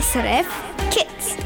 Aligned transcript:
SRF 0.00 0.46
Kids. 0.90 1.36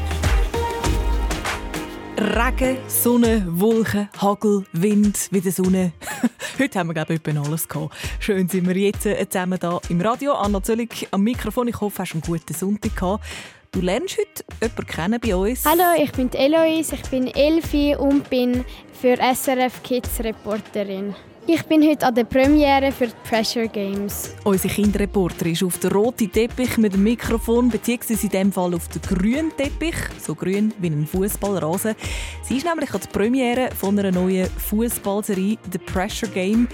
Regen, 2.17 2.77
Sonne, 2.87 3.45
Wolken, 3.49 4.07
Hagel, 4.21 4.65
Wind, 4.71 5.27
wieder 5.31 5.51
Sonne. 5.51 5.91
Heute 6.59 6.79
haben 6.79 6.87
wir, 6.87 6.93
glaube 6.93 7.15
ich, 7.15 7.37
alles 7.37 7.67
gehabt. 7.67 7.93
Schön 8.21 8.47
sind 8.47 8.65
wir 8.65 8.77
jetzt 8.77 9.05
äh, 9.07 9.27
zusammen 9.27 9.59
hier 9.59 9.81
im 9.89 9.99
Radio. 9.99 10.35
Anna 10.35 10.63
Zöllig 10.63 11.05
am 11.11 11.23
Mikrofon. 11.23 11.67
Ich 11.67 11.81
hoffe, 11.81 11.97
du 11.97 12.01
hast 12.03 12.13
einen 12.13 12.21
guten 12.21 12.53
Sonntag 12.53 12.95
gehabt. 12.95 13.25
Du 13.73 13.81
lernst 13.81 14.17
heute 14.17 14.45
jemanden 14.61 14.87
kennen 14.87 15.19
bei 15.19 15.35
uns. 15.35 15.65
Hallo, 15.65 16.01
ich 16.01 16.13
bin 16.13 16.31
Eloise, 16.31 16.95
ich 16.95 17.09
bin 17.09 17.27
Elfi 17.27 17.97
und 17.97 18.29
bin 18.29 18.63
für 18.93 19.17
SRF 19.17 19.83
Kids 19.83 20.21
Reporterin. 20.21 21.13
Ich 21.47 21.61
bin 21.63 21.87
heute 21.87 22.07
an 22.07 22.15
der 22.15 22.23
Premiere 22.23 22.91
für 22.91 23.05
die 23.05 23.13
Pressure 23.29 23.67
Games. 23.67 24.33
Unsere 24.45 24.73
Kinderreporter 24.73 25.45
ist 25.45 25.61
auf 25.61 25.77
den 25.77 25.91
roten 25.91 26.31
Teppich 26.31 26.75
mit 26.77 26.93
dem 26.93 27.03
Mikrofon, 27.03 27.69
beziehungsweise 27.69 28.23
in 28.23 28.29
diesem 28.29 28.51
Fall 28.51 28.73
auf 28.73 28.87
den 28.87 29.01
grünen 29.03 29.55
Teppich, 29.55 29.95
so 30.19 30.33
grün 30.33 30.73
wie 30.79 30.87
ein 30.87 31.05
Fußballrasen. 31.05 31.93
Sie 32.41 32.57
ist 32.57 32.65
nämlich 32.65 32.91
an 32.91 32.99
der 32.99 33.09
Premiere 33.09 33.69
von 33.79 33.99
einer 33.99 34.11
neuen 34.11 34.49
Fußballserie, 34.49 35.59
The 35.71 35.77
Pressure 35.77 36.29
Game. 36.29 36.67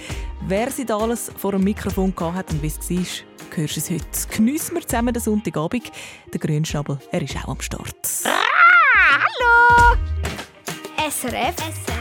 Wer 0.47 0.71
sie 0.71 0.85
da 0.85 0.97
alles 0.97 1.29
vor 1.35 1.51
dem 1.51 1.65
Mikrofon 1.65 2.13
hat 2.33 2.49
und 2.51 2.63
wie 2.63 2.67
es 2.67 2.79
war, 2.89 3.57
hörst 3.57 3.75
du 3.75 3.79
es 3.81 3.89
heute. 3.89 4.37
Geniessen 4.37 4.75
wir 4.75 4.87
zusammen 4.87 5.13
den 5.13 5.21
Sonntagabend. 5.21 5.91
Der 6.31 6.39
Grünschnabel, 6.39 6.97
er 7.11 7.21
ist 7.21 7.35
auch 7.35 7.49
am 7.49 7.59
Start. 7.59 7.97
Ah, 8.23 9.19
hallo! 9.19 9.97
SRF. 11.09 11.55
SRF. 11.57 12.00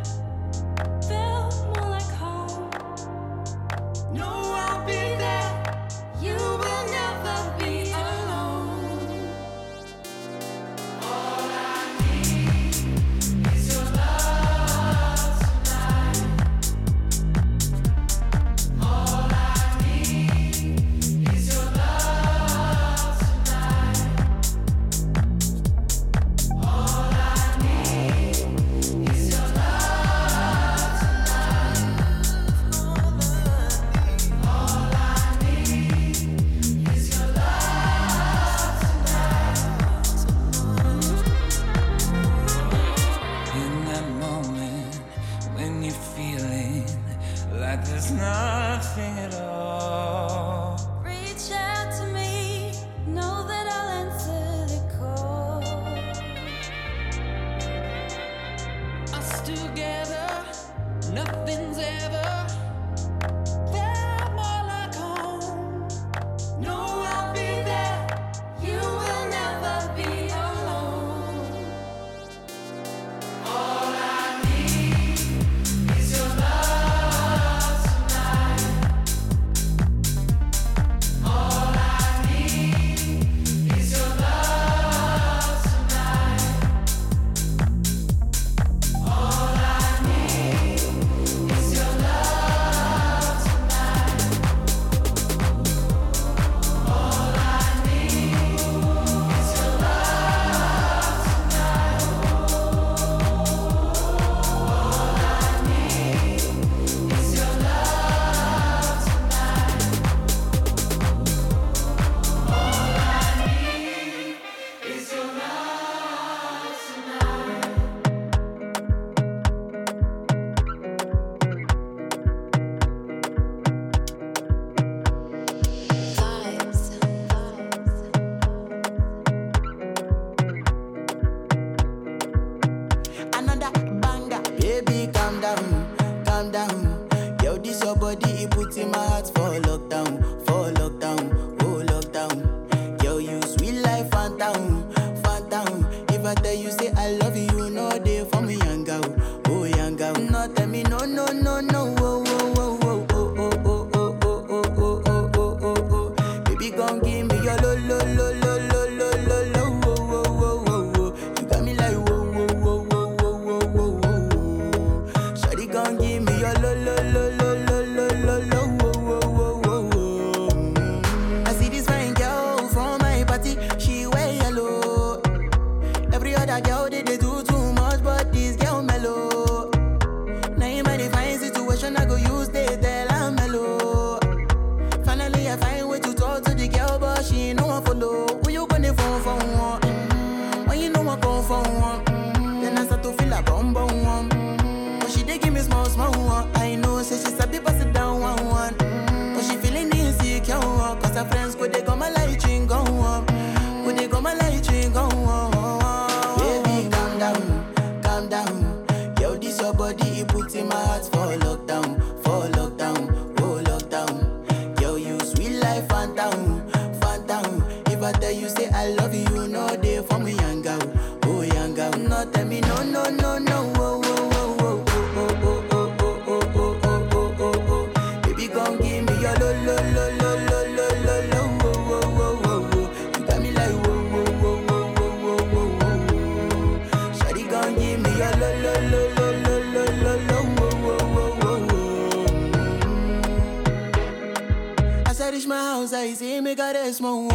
make 246.41 246.59
her 246.59 246.73
rest 246.73 247.01
more. 247.01 247.31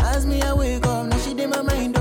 As 0.00 0.24
me, 0.24 0.40
I 0.40 0.54
wake 0.54 0.86
up, 0.86 1.06
now 1.06 1.18
she 1.18 1.34
did 1.34 1.50
my 1.50 1.62
mind. 1.62 1.95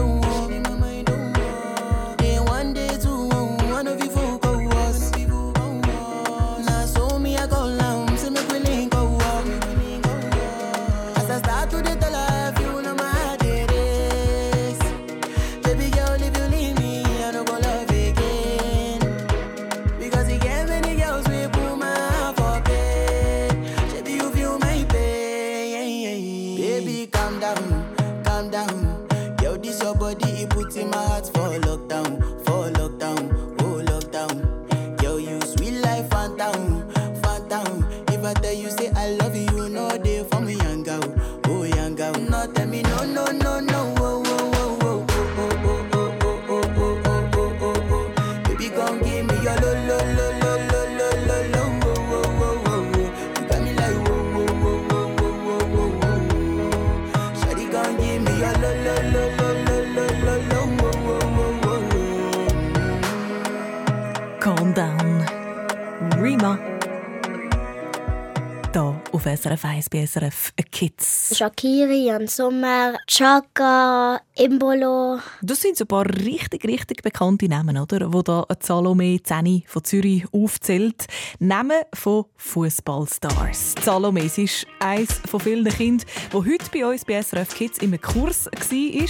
SRF 69.35 69.65
1 69.65 69.89
bei 69.89 70.05
SRF 70.05 70.53
Kids. 70.75 71.33
Shakiri, 71.33 72.07
Jan 72.07 72.27
Sommer, 72.27 72.97
Chaka, 73.07 74.19
Imbolo. 74.35 75.19
Das 75.41 75.61
sind 75.61 75.77
so 75.77 75.85
ein 75.85 75.87
paar 75.87 76.05
richtig, 76.05 76.65
richtig 76.65 77.01
bekannte 77.01 77.47
Namen, 77.47 77.77
oder? 77.77 78.11
Wo 78.11 78.21
da 78.21 78.45
ein 78.49 78.57
Salome 78.59 79.23
Zeni 79.23 79.63
von 79.67 79.85
Zürich 79.85 80.25
aufzählt. 80.33 81.05
Namen 81.39 81.79
von 81.93 82.25
Fußballstars. 82.35 83.75
Salome, 83.81 84.25
ist 84.25 84.67
eines 84.81 85.13
von 85.13 85.39
vielen 85.39 85.63
Kindern, 85.63 86.05
die 86.33 86.35
heute 86.35 86.69
bei 86.73 86.85
uns 86.85 87.05
bei 87.05 87.21
SRF 87.21 87.55
Kids 87.55 87.77
im 87.77 87.97
Kurs 88.01 88.47
war. 88.47 88.71
In 88.73 89.07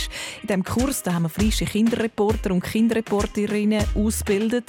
diesem 0.47 0.63
Kurs 0.63 1.01
da 1.01 1.13
haben 1.13 1.23
wir 1.23 1.29
frische 1.29 1.65
Kinderreporter 1.65 2.51
und 2.51 2.63
Kinderreporterinnen 2.63 3.83
ausgebildet. 3.95 4.65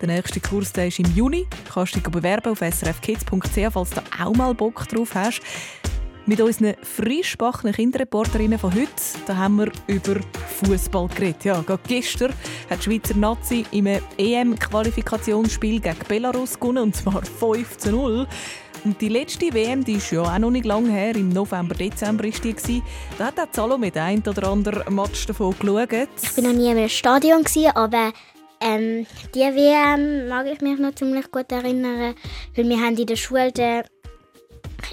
Der 0.00 0.08
nächste 0.08 0.40
Kurs 0.40 0.72
der 0.72 0.88
ist 0.88 0.98
im 0.98 1.14
Juni. 1.14 1.46
Du 1.66 1.72
kannst 1.74 1.94
dich 1.94 2.02
bewerben 2.02 2.50
auf 2.50 2.58
srfkids.ch, 2.58 3.72
falls 3.72 3.90
du 3.90 4.02
auch 4.20 4.34
mal 4.34 4.52
Bock 4.52 4.88
drauf 4.88 5.14
hast. 5.14 5.42
Mit 6.30 6.40
unseren 6.40 6.76
frischbackenen 6.80 7.74
Kinderreporterinnen 7.74 8.56
von 8.56 8.72
heute 8.72 8.92
da 9.26 9.36
haben 9.36 9.56
wir 9.56 9.72
über 9.88 10.20
Fußball 10.62 11.08
geredet. 11.08 11.44
Ja, 11.44 11.60
gerade 11.60 11.82
gestern 11.88 12.32
hat 12.70 12.78
die 12.78 12.82
Schweizer 12.84 13.16
Nazi 13.16 13.66
im 13.72 13.88
EM-Qualifikationsspiel 14.16 15.80
gegen 15.80 15.98
Belarus 16.06 16.54
gewonnen, 16.54 16.84
und 16.84 16.94
zwar 16.94 17.24
5 17.24 17.78
zu 17.78 17.90
0. 17.90 18.28
Und 18.84 19.00
die 19.00 19.08
letzte 19.08 19.52
WM, 19.52 19.82
die 19.82 19.94
ist 19.94 20.12
ja 20.12 20.22
auch 20.22 20.38
noch 20.38 20.52
nicht 20.52 20.66
lange 20.66 20.92
her, 20.92 21.16
im 21.16 21.30
November, 21.30 21.74
Dezember 21.74 22.22
war 22.22 22.30
die. 22.30 22.54
gewesen. 22.54 22.82
Da 23.18 23.26
hat 23.26 23.40
auch 23.40 23.48
Salome 23.50 23.90
den 23.90 24.02
einen 24.02 24.22
oder 24.22 24.52
anderen 24.52 24.94
Match 24.94 25.26
davon 25.26 25.52
geschaut. 25.58 26.08
Ich 26.22 26.36
war 26.36 26.44
noch 26.44 26.52
nie 26.52 26.70
im 26.70 26.88
Stadion, 26.88 27.44
aber 27.74 28.12
ähm, 28.60 29.04
die 29.34 29.40
WM 29.40 30.28
mag 30.28 30.46
ich 30.46 30.60
mich 30.60 30.78
noch 30.78 30.94
ziemlich 30.94 31.28
gut 31.32 31.50
erinnern, 31.50 32.14
weil 32.54 32.68
wir 32.68 32.80
haben 32.80 32.96
in 32.96 33.06
der 33.06 33.16
Schule 33.16 33.50
den 33.50 33.82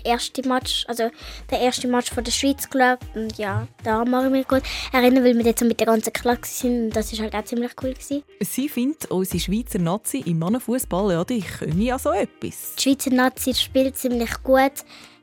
ersten 0.04 0.48
Match, 0.48 0.86
also 0.88 1.10
der 1.50 1.60
erste 1.60 1.88
Match 1.88 2.12
von 2.12 2.24
der 2.24 2.32
Schweiz 2.32 2.70
geschaut 2.70 3.00
und 3.16 3.38
ja, 3.38 3.68
da 3.84 4.06
mag 4.06 4.26
ich 4.26 4.32
mich 4.32 4.48
gut 4.48 4.64
erinnern, 4.92 5.24
weil 5.24 5.38
wir 5.38 5.54
so 5.58 5.66
mit 5.66 5.80
der 5.80 5.88
ganzen 5.88 6.14
Klasse 6.14 6.42
sind 6.46 6.84
und 6.86 6.96
das 6.96 7.12
ist 7.12 7.22
halt 7.22 7.36
auch 7.36 7.44
ziemlich 7.44 7.72
cool 7.82 7.94
gewesen. 7.94 8.24
Sie 8.42 8.70
findet, 8.70 9.10
unsere 9.12 9.40
Schweizer 9.40 9.80
Nazi 9.80 10.24
im 10.26 10.40
Mannenfußball, 10.40 11.12
ja, 11.14 11.24
die 11.24 11.42
können 11.42 11.82
ja 11.82 11.98
so 12.00 12.12
etwas. 12.12 12.76
Die 12.76 12.84
Schweizer 12.84 13.12
Nazi 13.12 13.54
spielt 13.54 13.98
ziemlich 13.98 14.44
gut, 14.44 14.74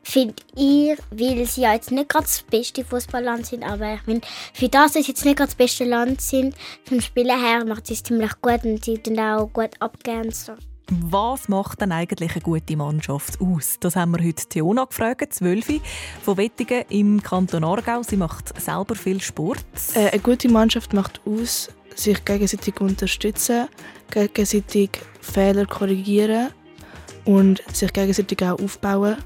finde 0.03 0.35
ich, 0.57 0.97
weil 1.11 1.47
sie 1.47 1.63
ja 1.63 1.75
jetzt 1.75 1.91
nicht 1.91 2.09
gerade 2.09 2.25
das 2.25 2.43
beste 2.43 2.85
Fußballland 2.85 3.47
sind, 3.47 3.65
aber 3.65 3.95
ich 3.95 4.01
finde, 4.03 4.27
für 4.53 4.69
das, 4.69 4.93
dass 4.93 5.05
sie 5.05 5.13
jetzt 5.13 5.25
nicht 5.25 5.37
gerade 5.37 5.49
das 5.49 5.57
beste 5.57 5.85
Land 5.85 6.21
sind, 6.21 6.55
vom 6.85 7.01
Spielen 7.01 7.41
her, 7.41 7.65
macht 7.65 7.87
sie 7.87 7.95
es 7.95 8.03
ziemlich 8.03 8.33
gut 8.41 8.65
und 8.65 8.85
sie 8.85 8.99
tun 8.99 9.19
auch 9.19 9.49
gut 9.53 9.71
abgehen. 9.81 10.31
So. 10.31 10.55
Was 10.91 11.49
macht 11.49 11.81
denn 11.81 11.93
eigentlich 11.93 12.33
eine 12.33 12.43
gute 12.43 12.77
Mannschaft 12.77 13.41
aus? 13.41 13.79
Das 13.81 13.97
haben 13.97 14.13
wir 14.13 14.23
heute 14.23 14.47
Tiona 14.47 14.85
gefragt, 14.85 15.33
12 15.33 15.81
von 16.23 16.37
Wettigen 16.37 16.85
im 16.91 17.23
Kanton 17.23 17.65
Aargau. 17.65 18.03
Sie 18.03 18.19
macht 18.19 18.61
selber 18.61 18.95
viel 18.95 19.21
Sport. 19.21 19.65
Äh, 19.95 20.11
eine 20.11 20.21
gute 20.21 20.51
Mannschaft 20.51 20.93
macht 20.93 21.23
aus, 21.25 21.71
sich 21.95 22.23
gegenseitig 22.25 22.81
unterstützen, 22.81 23.69
gegenseitig 24.11 24.91
Fehler 25.23 25.65
korrigieren 25.65 26.51
und 27.25 27.63
sich 27.73 27.93
gegenseitig 27.93 28.43
auch 28.43 28.61
aufbauen. 28.61 29.17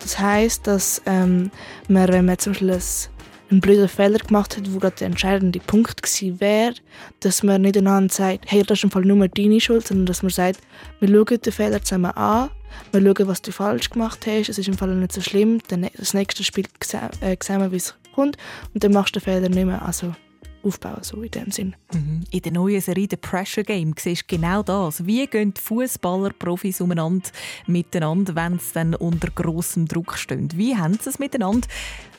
Das 0.00 0.18
heißt, 0.18 0.66
dass 0.66 1.00
ähm, 1.06 1.50
man, 1.88 2.08
wenn 2.08 2.26
man 2.26 2.38
zum 2.38 2.52
Schluss 2.52 3.08
einen 3.50 3.60
blöden 3.60 3.88
Fehler 3.88 4.18
gemacht 4.18 4.56
hat, 4.56 4.72
wo 4.72 4.78
gerade 4.78 4.96
der 4.96 5.06
entscheidende 5.06 5.60
Punkt 5.60 6.02
gewesen 6.02 6.40
wäre, 6.40 6.74
dass 7.20 7.42
man 7.42 7.62
nicht 7.62 7.76
einander 7.76 8.12
sagt, 8.12 8.44
hey, 8.46 8.62
das 8.62 8.78
ist 8.78 8.84
im 8.84 8.90
Fall 8.90 9.02
nur 9.04 9.26
deine 9.28 9.60
Schuld, 9.60 9.86
sondern 9.86 10.06
dass 10.06 10.22
man 10.22 10.30
sagt, 10.30 10.60
wir 11.00 11.08
schauen 11.08 11.40
den 11.40 11.52
Fehler 11.52 11.82
zusammen 11.82 12.10
an, 12.12 12.50
wir 12.92 13.00
schauen, 13.00 13.28
was 13.28 13.42
du 13.42 13.52
falsch 13.52 13.90
gemacht 13.90 14.26
hast, 14.26 14.48
es 14.48 14.58
ist 14.58 14.68
im 14.68 14.76
Fall 14.76 14.94
nicht 14.94 15.12
so 15.12 15.20
schlimm, 15.20 15.60
das 15.96 16.14
nächste 16.14 16.44
Spiel 16.44 16.66
sehen 16.82 17.10
äh, 17.20 17.72
wie 17.72 17.76
es 17.76 17.94
kommt 18.14 18.36
und 18.74 18.84
dann 18.84 18.92
machst 18.92 19.16
du 19.16 19.20
den 19.20 19.24
Fehler 19.24 19.48
nicht 19.48 19.66
mehr. 19.66 19.82
Also 19.82 20.14
aufbauen, 20.62 21.02
so 21.02 21.22
in 21.22 21.30
dem 21.30 21.50
Sinn. 21.50 21.76
Mhm. 21.92 22.24
In 22.30 22.42
der 22.42 22.52
neuen 22.52 22.80
Serie 22.80 23.06
«The 23.10 23.16
Pressure 23.16 23.64
Game» 23.64 23.94
siehst 23.96 24.22
du 24.22 24.36
genau 24.36 24.62
das. 24.62 25.06
Wie 25.06 25.26
gehen 25.26 25.54
Fußballer, 25.54 26.30
Profis 26.30 26.80
umeinander 26.80 27.28
miteinander, 27.66 28.34
wenn 28.34 28.58
sie 28.58 28.74
dann 28.74 28.94
unter 28.94 29.30
grossem 29.30 29.86
Druck 29.86 30.16
stehen? 30.18 30.50
Wie 30.54 30.76
haben 30.76 30.98
sie 31.00 31.10
es 31.10 31.18
miteinander? 31.18 31.68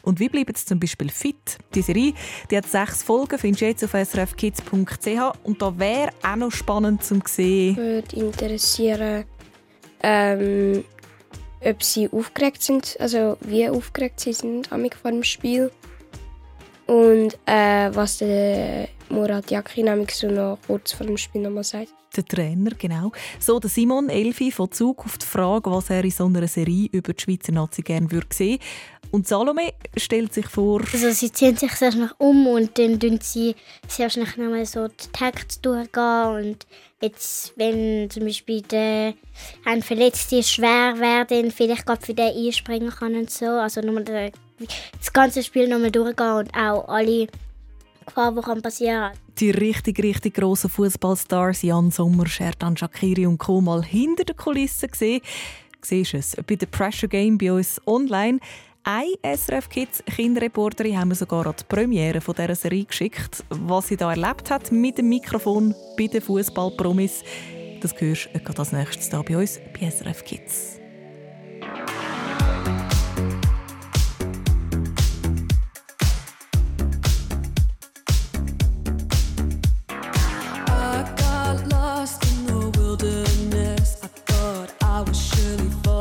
Und 0.03 0.20
wie 0.20 0.29
bleiben 0.29 0.53
sie 0.56 0.65
zum 0.65 0.79
Beispiel 0.79 1.10
fit? 1.10 1.58
Die 1.75 1.82
Serie 1.82 2.13
die 2.50 2.58
hat 2.58 2.68
sechs 2.68 3.03
Folgen, 3.03 3.38
findest 3.38 3.62
du 3.62 3.65
jetzt 3.65 3.84
auf 3.84 3.91
srfkids.ch. 3.91 5.38
Und 5.44 5.62
da 5.62 5.77
wäre 5.77 6.10
auch 6.24 6.36
noch 6.36 6.51
spannend 6.51 7.03
zu 7.03 7.20
sehen. 7.25 7.77
würde 7.77 8.15
interessieren, 8.15 9.25
ähm, 10.01 10.84
ob 11.62 11.84
sie 11.84 12.10
aufgeregt 12.10 12.63
sind, 12.63 12.96
also 13.00 13.38
wie 13.41 13.68
aufgeregt 13.68 14.20
sie 14.20 14.34
sind 14.34 14.72
amig 14.72 14.96
vor 14.96 15.12
dem 15.12 15.24
Spiel 15.24 15.72
und 16.88 17.38
äh, 17.46 17.94
was 17.94 18.20
der 18.20 18.88
Murat 19.10 19.51
Yakin 19.51 20.08
so 20.12 20.27
noch 20.27 20.58
kurz 20.65 20.94
vor 20.94 21.06
dem 21.06 21.18
Spiel 21.18 21.41
nochmal 21.41 21.63
sagt. 21.63 21.94
Der 22.15 22.25
Trainer, 22.25 22.72
genau. 22.72 23.12
So, 23.39 23.60
der 23.60 23.70
Simon 23.70 24.10
Elfi 24.10 24.51
von 24.51 24.72
Zug 24.72 25.06
auf 25.06 25.18
die 25.20 25.25
Frage, 25.25 25.70
was 25.70 25.91
er 25.91 26.03
in 26.03 26.10
so 26.10 26.25
einer 26.25 26.48
Serie 26.48 26.89
über 26.91 27.13
die 27.13 27.22
Schweizer 27.22 27.51
Nazi 27.51 27.84
gerne 27.84 28.12
würde 28.12 28.27
sehen. 28.32 28.60
Und 29.12 29.28
Salome 29.28 29.74
stellt 29.98 30.34
sich 30.34 30.48
vor. 30.48 30.82
Also 30.94 31.10
sie 31.12 31.32
ziehen 31.32 31.58
sich 31.58 31.72
sehr 31.72 31.92
schnell 31.92 32.12
um 32.18 32.48
und 32.48 32.78
dann 32.78 33.00
tun 33.00 33.20
sie 33.22 33.56
sehr 33.88 34.10
schnell 34.10 34.28
nochmal 34.38 34.66
so 34.66 34.88
die 34.88 35.08
Texte 35.12 35.62
durchgehen. 35.62 36.28
Und 36.28 36.68
jetzt, 37.01 37.54
wenn 37.56 38.10
zum 38.10 38.25
Beispiel 38.25 38.62
der, 38.62 39.16
ein 39.66 39.82
Verletzter 39.82 40.44
schwer 40.44 40.96
wäre, 41.00 41.25
dann 41.25 41.51
vielleicht 41.51 41.86
gerade 41.86 42.06
für 42.06 42.13
den 42.13 42.36
einspringen 42.36 42.92
kann 42.92 43.16
und 43.16 43.32
so. 43.32 43.48
Also 43.48 43.82
nochmal 43.82 44.32
das 45.00 45.13
ganze 45.13 45.42
Spiel 45.42 45.68
nochmal 45.68 45.92
durchgehen 45.92 46.34
und 46.34 46.56
auch 46.56 46.88
alle 46.88 47.28
Gefahren, 48.06 48.36
die 48.36 48.42
kann 48.42 48.62
passieren 48.62 49.12
Die 49.39 49.51
richtig, 49.51 50.00
richtig 50.04 50.36
grossen 50.36 50.70
Fußballstars 50.70 51.62
Jan 51.62 51.92
Sommer, 51.92 52.28
Sherdan 52.28 52.75
Shakiri 52.75 53.25
und 53.25 53.38
Co. 53.38 53.62
mal 53.62 53.84
hinter 53.84 54.24
der 54.24 54.36
Kulisse 54.36 54.88
gesehen. 54.88 55.22
Siehst 55.82 56.13
es 56.13 56.36
bei 56.46 56.56
der 56.56 56.66
Pressure 56.66 57.08
Game 57.08 57.38
bei 57.38 57.54
uns 57.54 57.80
online. 57.86 58.39
Eine 58.91 59.38
SRF 59.38 59.69
Kids 59.69 60.03
Kinderreporterin 60.03 60.98
haben 60.98 61.10
wir 61.10 61.15
sogar 61.15 61.46
an 61.46 61.53
die 61.60 61.63
Premiere 61.65 62.22
von 62.22 62.34
dieser 62.34 62.55
Serie 62.55 62.86
geschickt. 62.86 63.43
Was 63.50 63.89
sie 63.89 63.98
da 63.98 64.10
erlebt 64.10 64.50
hat 64.50 64.72
mit 64.72 64.98
dem 64.98 65.10
Mikrofon 65.10 65.75
bei 65.96 66.08
den 66.08 66.24
Fußballpromis, 66.24 67.24
das 67.81 67.93
hörst 68.01 68.29
du 68.34 68.60
als 68.60 68.72
nächstes 68.72 69.12
hier 69.12 69.22
bei 69.22 69.38
uns 69.38 69.60
bei 69.79 69.91
SRF 69.91 70.25
Kids. 70.25 70.79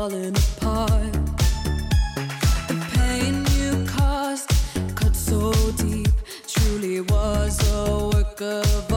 falling 0.09 0.38
of 8.41 8.88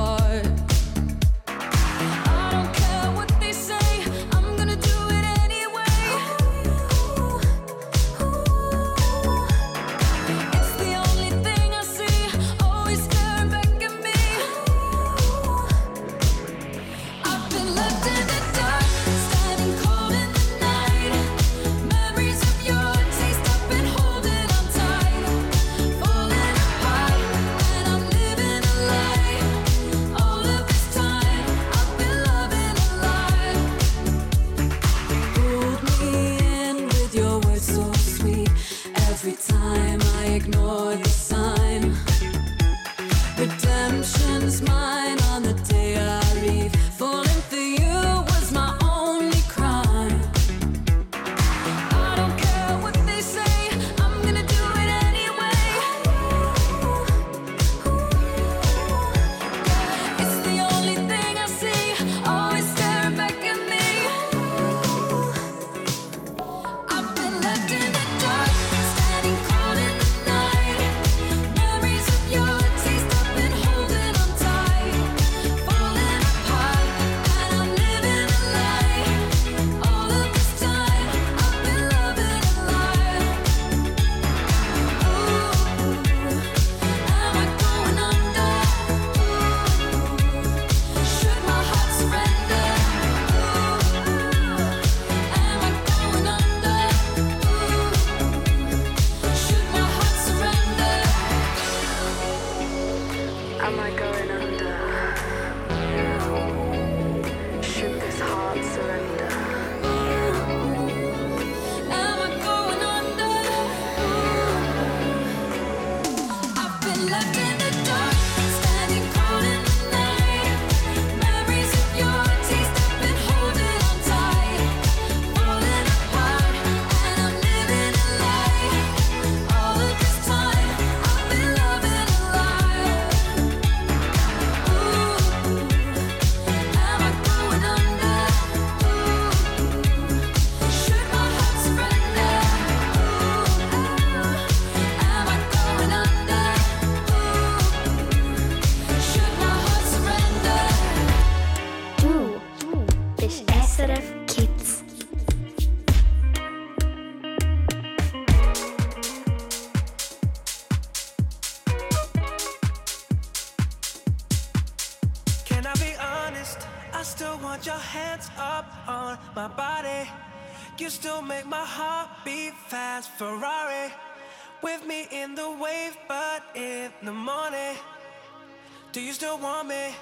Do 178.93 179.01
you 179.01 179.15
still 179.15 179.39
want 179.39 179.69
me? 179.69 179.95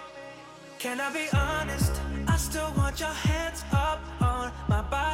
Can 0.81 1.01
I 1.01 1.13
be 1.13 1.29
honest? 1.33 1.93
I 2.27 2.37
still 2.37 2.73
want 2.77 2.99
your 2.99 3.09
hands 3.09 3.63
up 3.73 4.01
on 4.21 4.51
my 4.69 4.83
body 4.83 5.10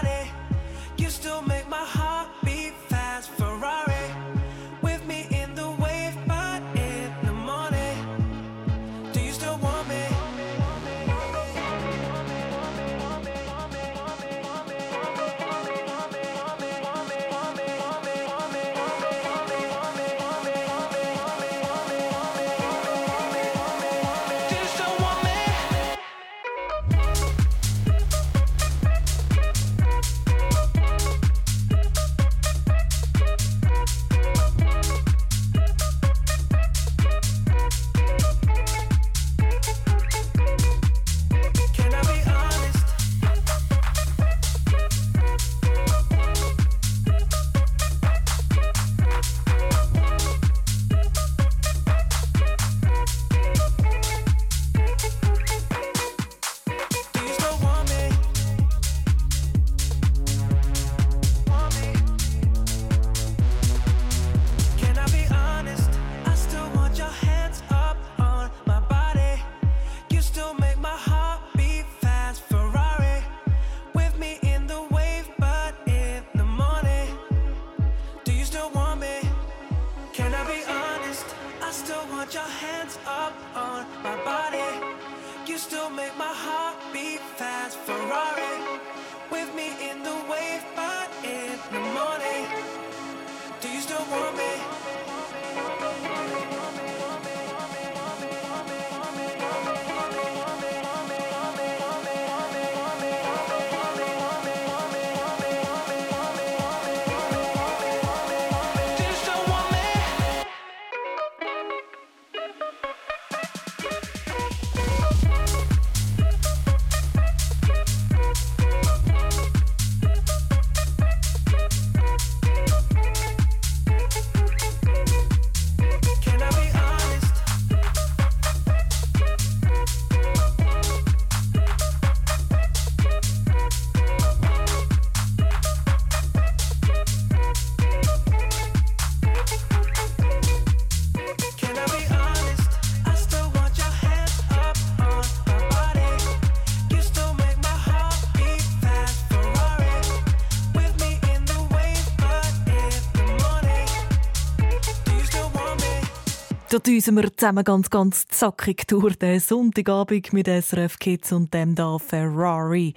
Da 156.77 156.81
düsen 156.81 157.17
wir 157.17 157.35
zusammen 157.35 157.65
ganz, 157.65 157.89
ganz 157.89 158.29
zackig 158.29 158.87
durch 158.87 159.17
den 159.17 159.41
Sonntagabend 159.41 160.35
mit 160.35 160.47
SRF 160.47 160.99
Kids 160.99 161.33
und 161.33 161.55
dem 161.55 161.75
da 161.75 161.97
Ferrari. 161.99 162.93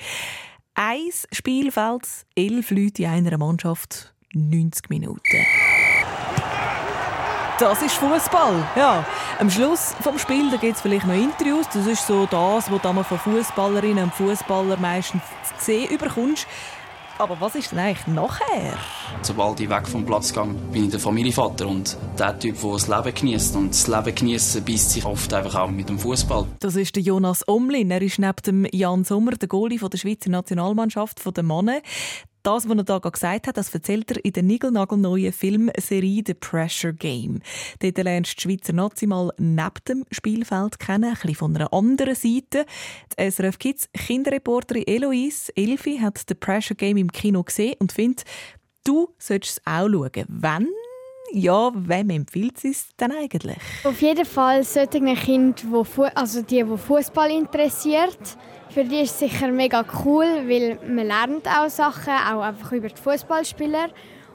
Eins 0.75 1.25
Spielfeld, 1.31 2.01
elf 2.35 2.71
Leute 2.71 3.03
in 3.03 3.09
einer 3.09 3.37
Mannschaft, 3.37 4.13
90 4.33 4.89
Minuten. 4.89 5.21
Das 7.57 7.81
ist 7.81 7.95
Fußball. 7.95 8.67
Ja, 8.75 9.05
am 9.39 9.49
Schluss 9.49 9.95
vom 10.01 10.19
Spiel 10.19 10.49
gibt 10.57 10.75
es 10.75 10.81
vielleicht 10.81 11.07
noch 11.07 11.13
Interviews. 11.13 11.67
Das 11.71 11.87
ist 11.87 12.05
so 12.05 12.25
das, 12.25 12.69
was 12.69 12.81
du 12.81 13.03
von 13.03 13.17
Fußballerinnen 13.17 14.03
und 14.03 14.13
Fußballern 14.13 14.81
meistens 14.81 15.21
zu 15.57 15.63
sehen 15.63 15.89
überkommst. 15.89 16.45
Aber 17.19 17.41
was 17.41 17.53
ist 17.55 17.73
denn 17.73 17.79
eigentlich 17.79 18.07
nachher? 18.07 18.77
Sobald 19.23 19.59
ich 19.59 19.69
weg 19.69 19.85
vom 19.89 20.05
Platz 20.05 20.31
gehe, 20.31 20.45
bin 20.71 20.85
ich 20.85 20.91
der 20.91 21.01
Familienvater 21.01 21.67
und 21.67 21.97
der 22.17 22.39
Typ, 22.39 22.61
der 22.61 22.71
das 22.71 22.87
Leben 22.87 23.13
genießt. 23.13 23.55
Und 23.57 23.71
das 23.71 23.87
Leben 23.87 24.15
genießen 24.15 24.63
beißt 24.63 24.91
sich 24.91 25.03
oft 25.03 25.33
einfach 25.33 25.55
auch 25.55 25.69
mit 25.69 25.89
dem 25.89 25.99
Fußball. 25.99 26.47
Das 26.61 26.77
ist 26.77 26.95
der 26.95 27.03
Jonas 27.03 27.45
Omlin. 27.45 27.91
Er 27.91 28.01
ist 28.01 28.19
neben 28.19 28.41
dem 28.45 28.65
Jan 28.71 29.03
Sommer 29.03 29.31
der 29.31 29.49
Goalie 29.49 29.79
von 29.79 29.89
der 29.89 29.97
Schweizer 29.97 30.29
Nationalmannschaft 30.29 31.19
der 31.35 31.43
Männer. 31.43 31.81
Das, 32.43 32.69
was 32.69 32.77
er 32.77 32.83
da 32.83 32.99
gesagt 32.99 33.47
hat, 33.47 33.57
das 33.57 33.73
erzählt 33.73 34.11
er 34.11 34.23
in 34.23 34.31
der 34.31 34.43
niegelnagelneuen 34.43 35.33
Filmserie 35.33 36.23
«The 36.25 36.33
Pressure 36.33 36.93
Game». 36.93 37.41
Dort 37.79 37.97
lernst 37.97 38.31
du 38.31 38.35
die 38.35 38.41
Schweizer 38.41 38.73
Nazi 38.73 39.07
mal 39.07 39.31
neben 39.37 39.73
dem 39.87 40.05
Spielfeld 40.11 40.79
kennen, 40.79 41.05
ein 41.05 41.13
bisschen 41.13 41.35
von 41.35 41.55
einer 41.55 41.73
anderen 41.73 42.15
Seite. 42.15 42.65
Die 43.17 43.29
SRF 43.29 43.59
Kids 43.59 43.89
Kinderreporterin 43.93 44.87
Eloise 44.87 45.51
Elfi 45.55 45.97
hat 45.97 46.21
«The 46.27 46.35
Pressure 46.35 46.75
Game» 46.75 46.97
im 46.97 47.11
Kino 47.11 47.43
gesehen 47.43 47.75
und 47.79 47.91
findet, 47.91 48.23
du 48.85 49.09
solltest 49.17 49.57
es 49.57 49.67
auch 49.67 49.89
schauen. 49.89 50.25
Wenn 50.27 50.69
ja, 51.31 51.71
wem 51.75 52.09
empfiehlt 52.09 52.57
sie 52.57 52.71
es 52.71 52.87
denn 52.99 53.11
eigentlich? 53.11 53.57
Auf 53.83 54.01
jeden 54.01 54.25
Fall 54.25 54.63
solche 54.63 54.89
Kinder, 55.15 55.53
die 55.53 56.15
also 56.15 56.41
die, 56.41 56.63
die 56.63 56.77
Fußball 56.77 57.29
interessiert. 57.31 58.17
Für 58.69 58.83
die 58.83 59.01
ist 59.01 59.13
es 59.13 59.19
sicher 59.19 59.51
mega 59.51 59.83
cool, 60.05 60.25
weil 60.47 60.77
man 60.87 61.07
lernt 61.07 61.47
auch 61.47 61.69
Sachen, 61.69 62.13
auch 62.13 62.41
einfach 62.41 62.71
über 62.71 62.89
die 62.89 63.01
Fußballspieler. 63.01 63.89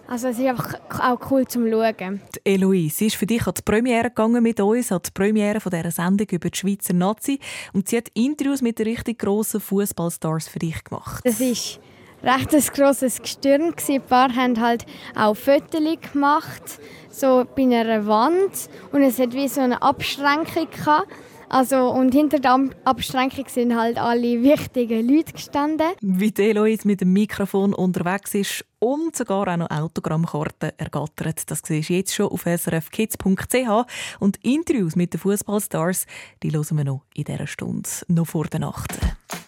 Also 0.07 0.29
es 0.29 0.39
ist 0.39 0.47
einfach 0.47 0.75
auch 1.01 1.31
cool 1.31 1.47
zum 1.47 1.71
Schauen. 1.71 2.21
Die 2.35 2.53
Eloise, 2.53 2.97
sie 2.97 3.07
ist 3.07 3.17
für 3.17 3.27
dich 3.27 3.47
an 3.47 3.55
die 3.57 3.63
Premiere 3.63 4.09
gegangen 4.09 4.43
mit 4.43 4.61
uns, 4.61 4.93
an 4.93 5.01
die 5.07 5.11
Premiere 5.13 5.61
von 5.61 5.71
dieser 5.71 5.91
Sendung 5.91 6.27
über 6.31 6.51
die 6.51 6.59
Schweizer 6.59 6.93
Nazi. 6.93 7.39
Und 7.73 7.89
sie 7.89 7.97
hat 7.97 8.09
Interviews 8.13 8.61
mit 8.61 8.79
den 8.79 8.89
richtig 8.89 9.21
grossen 9.21 9.61
Fußballstars 9.61 10.49
für 10.49 10.59
dich 10.59 10.83
gemacht. 10.83 11.25
Das 11.25 11.41
ist 11.41 11.79
recht 12.23 12.55
ein 12.55 12.61
grosses 12.75 13.23
Gestirn. 13.23 13.73
Ein 13.89 14.03
paar 14.03 14.35
haben 14.35 14.61
halt 14.61 14.85
auch 15.15 15.35
Fotos 15.35 15.81
gemacht, 16.13 16.81
so 17.09 17.47
bei 17.57 17.63
einer 17.63 18.07
Wand. 18.07 18.69
Und 18.93 19.03
es 19.03 19.19
hat 19.19 19.33
wie 19.33 19.49
so 19.49 19.61
eine 19.61 19.81
Abschränkung 19.81 20.69
gehabt. 20.71 21.09
Also, 21.49 21.91
und 21.91 22.13
hinter 22.13 22.39
der 22.39 22.71
Abschränkung 22.85 23.47
sind 23.49 23.77
halt 23.77 23.99
alle 23.99 24.43
wichtigen 24.43 25.09
Leute 25.09 25.33
gestanden. 25.33 25.93
Wie 26.01 26.31
die 26.31 26.51
Eloise 26.51 26.87
mit 26.87 27.01
dem 27.01 27.13
Mikrofon 27.13 27.75
unterwegs 27.75 28.35
ist 28.35 28.65
und 28.79 29.17
sogar 29.17 29.49
auch 29.49 29.57
noch 29.57 29.71
Autogrammkarten 29.71 30.73
ergattert. 30.77 31.51
Das 31.51 31.63
siehst 31.65 31.89
du 31.89 31.95
jetzt 31.95 32.15
schon 32.15 32.29
auf 32.29 32.43
srfkids.ch. 32.43 34.19
Und 34.21 34.37
Interviews 34.45 34.97
mit 34.97 35.13
den 35.13 35.21
Fußballstars, 35.21 36.07
die 36.43 36.53
hören 36.53 36.77
wir 36.77 36.85
noch 36.85 37.03
in 37.15 37.25
dieser 37.25 37.47
Stunde, 37.47 37.89
noch 38.09 38.27
vor 38.27 38.45
der 38.47 38.61
Nacht. 38.61 38.93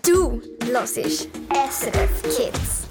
Du 0.03 0.41
hörst 0.71 0.97
SRF 0.97 2.23
Kids. 2.23 2.89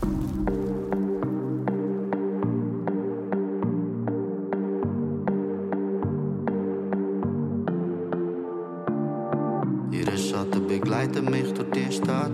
Schatten 10.45 10.67
begleitet 10.67 11.29
mich 11.29 11.53
durch 11.53 11.69
die 11.71 11.91
Stadt. 11.91 12.31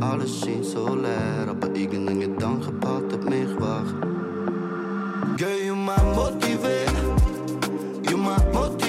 Alles 0.00 0.40
schien 0.40 0.62
so 0.62 0.94
leer, 0.94 1.48
aber 1.48 1.74
irgendein 1.74 2.20
Gedanke 2.20 2.72
behaltet 2.72 3.28
mich 3.28 3.60
wach. 3.60 3.92
Girl, 5.36 5.58
you 5.62 5.74
my 5.74 5.96
motivate, 6.14 6.90
you 8.08 8.16
my. 8.16 8.79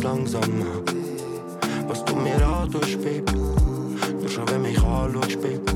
Geht's 0.00 0.02
langsamer. 0.02 0.82
Was 1.88 2.04
du 2.04 2.16
mir 2.16 2.46
antust, 2.46 3.02
Baby. 3.02 3.32
Nur 4.20 4.28
schon, 4.28 4.48
wenn 4.50 4.62
mich 4.62 4.78
anschaust, 4.78 5.40
Baby. 5.40 5.72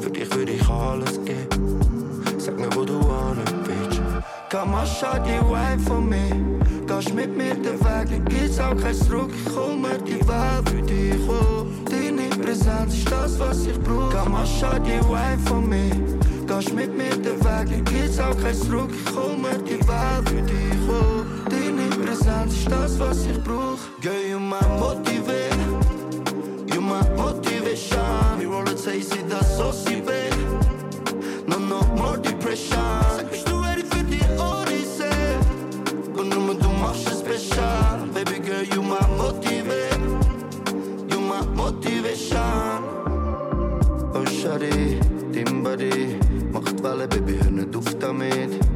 Für 0.00 0.10
dich 0.10 0.34
würde 0.34 0.52
ich 0.52 0.68
alles 0.68 1.20
geben. 1.24 1.80
Sag 2.38 2.58
mir, 2.58 2.68
wo 2.74 2.84
du 2.84 2.98
an 2.98 3.38
bist. 3.64 4.00
Komm, 4.50 4.74
schau 4.84 5.18
die 5.18 5.40
Wife 5.48 5.84
von 5.86 6.08
mir. 6.08 6.36
Gehst 6.86 7.14
mit 7.14 7.36
mir 7.36 7.54
den 7.54 7.80
Weg, 7.80 8.08
dann 8.10 8.24
gibt's 8.26 8.58
auch 8.58 8.76
kein 8.76 8.94
Zurück. 8.94 9.30
Ich 9.34 9.56
hol 9.56 9.76
mir 9.76 9.98
die 9.98 10.20
Welt 10.28 10.68
für 10.68 10.82
dich, 10.82 11.28
oh. 11.28 11.66
Deine 11.90 12.28
Präsenz 12.42 12.94
ist 12.94 13.10
das, 13.10 13.38
was 13.38 13.66
ich 13.66 13.80
brauch. 13.80 14.10
Komm, 14.10 14.36
schau 14.60 14.78
die 14.78 15.00
Wife 15.08 15.46
von 15.46 15.68
mir. 15.68 15.90
Gehst 16.46 16.74
mit 16.74 16.96
mir 16.96 17.10
den 17.10 17.40
Weg, 17.40 17.68
dann 17.70 17.84
gibt's 17.84 18.18
auch 18.18 18.38
kein 18.40 18.54
Zurück. 18.54 18.90
Ich 18.92 19.16
hol 19.16 19.36
mir 19.36 19.58
die 19.58 19.80
Welt 19.88 20.28
für 20.28 20.42
dich, 20.42 20.88
oh. 20.88 21.43
Präsenz 22.14 22.58
ist 22.58 22.70
das, 22.70 23.00
was 23.00 23.26
ich 23.26 23.42
brauch. 23.42 23.78
Girl, 24.00 24.14
you 24.30 24.38
my 24.38 24.60
motivate, 24.78 25.52
you 26.72 26.80
my 26.80 27.02
motivation. 27.16 28.38
We 28.38 28.46
roll 28.46 28.68
it, 28.68 28.78
say, 28.78 29.00
see 29.00 29.24
das 29.28 29.56
so 29.56 29.72
sie 29.72 30.00
babe. 30.00 30.32
No, 31.48 31.58
no 31.58 31.82
more 31.96 32.16
depression. 32.16 32.78
Sag, 33.16 33.30
bist 33.30 33.48
du 33.48 33.56
ready 33.56 33.82
für 33.82 34.04
die 34.04 34.22
Odyssee? 34.38 35.38
Und 36.16 36.28
nur 36.28 36.54
du 36.54 36.68
machst 36.80 37.08
es 37.08 37.18
special. 37.18 38.06
Baby 38.14 38.38
girl, 38.38 38.62
you 38.62 38.80
my 38.80 39.04
motivate, 39.18 39.98
you 41.10 41.18
my 41.18 41.44
motivation. 41.56 42.84
Oh, 44.14 44.24
dein 45.32 45.62
Body 45.64 46.16
macht 46.52 46.80
Welle, 46.80 47.08
Baby, 47.08 47.40
hör 47.42 47.50
nicht 47.50 47.74
auf 47.74 47.98
damit. 47.98 48.73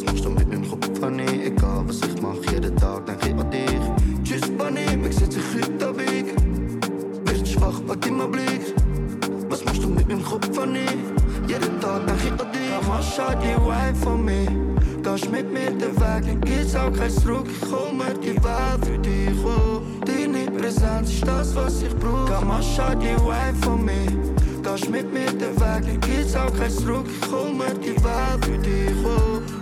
Was 0.00 0.06
machst 0.06 0.24
du 0.24 0.30
mit 0.30 0.48
meinem 0.48 0.66
Kopf, 0.66 1.02
Honey? 1.02 1.44
Egal, 1.44 1.84
was 1.86 2.00
ich 2.00 2.22
mach, 2.22 2.36
jeden 2.50 2.74
Tag 2.76 3.04
denk 3.04 3.18
ich 3.22 3.34
an 3.34 3.50
dich. 3.50 4.24
Tschüss, 4.24 4.50
Bunny, 4.56 4.96
mich 4.96 5.14
setz 5.14 5.36
ich 5.36 5.42
heute 5.54 5.88
Abend. 5.88 7.24
Bist 7.26 7.48
schwach, 7.48 7.78
pack 7.86 8.06
immer 8.06 8.26
Blick. 8.26 8.74
Was 9.50 9.62
machst 9.62 9.82
du 9.82 9.88
mit 9.88 10.08
meinem 10.08 10.24
Kopf, 10.24 10.48
Honey? 10.56 10.86
Jeden 11.46 11.78
Tag 11.80 12.06
denk 12.06 12.18
ich 12.24 12.30
an 12.30 12.50
dich. 12.50 12.88
Mach 12.88 13.02
schau 13.02 13.34
die 13.42 13.54
Wife 13.62 13.94
von 14.02 14.24
mir. 14.24 14.46
Gehst 15.02 15.30
mit 15.30 15.52
mir 15.52 15.70
den 15.70 15.94
Weg, 15.94 16.24
dann 16.24 16.40
gibt's 16.40 16.74
auch 16.74 16.92
kein 16.94 17.10
Zurück. 17.10 17.48
Ich 17.50 17.70
mir 17.70 18.14
die 18.22 18.42
Welt 18.42 18.86
für 18.86 18.98
dich, 18.98 19.44
oh. 19.44 19.82
Deine 20.06 20.50
Präsenz 20.50 21.12
ist 21.12 21.28
das, 21.28 21.54
was 21.54 21.82
ich 21.82 21.94
brauch. 21.96 22.26
Komm, 22.26 22.50
schau 22.74 22.94
die 22.94 23.16
Wife 23.22 23.60
von 23.60 23.84
mir. 23.84 24.06
Gehst 24.62 24.88
mit 24.88 25.12
mir 25.12 25.26
den 25.26 25.60
Weg, 25.60 25.84
dann 25.84 26.00
gibt's 26.00 26.34
auch 26.34 26.56
kein 26.56 26.70
Zurück. 26.70 27.04
Ich 27.06 27.30
mir 27.30 27.74
die 27.74 28.02
Welt 28.02 28.44
für 28.46 28.56
dich, 28.56 28.96
oh. 29.04 29.59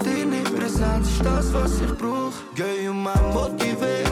Ist 0.79 1.25
das, 1.25 1.53
was 1.53 1.81
ich 1.81 1.93
brauch. 1.99 2.33
Girl, 2.55 2.81
you 2.81 2.95
my 2.95 3.11
motivate, 3.35 4.09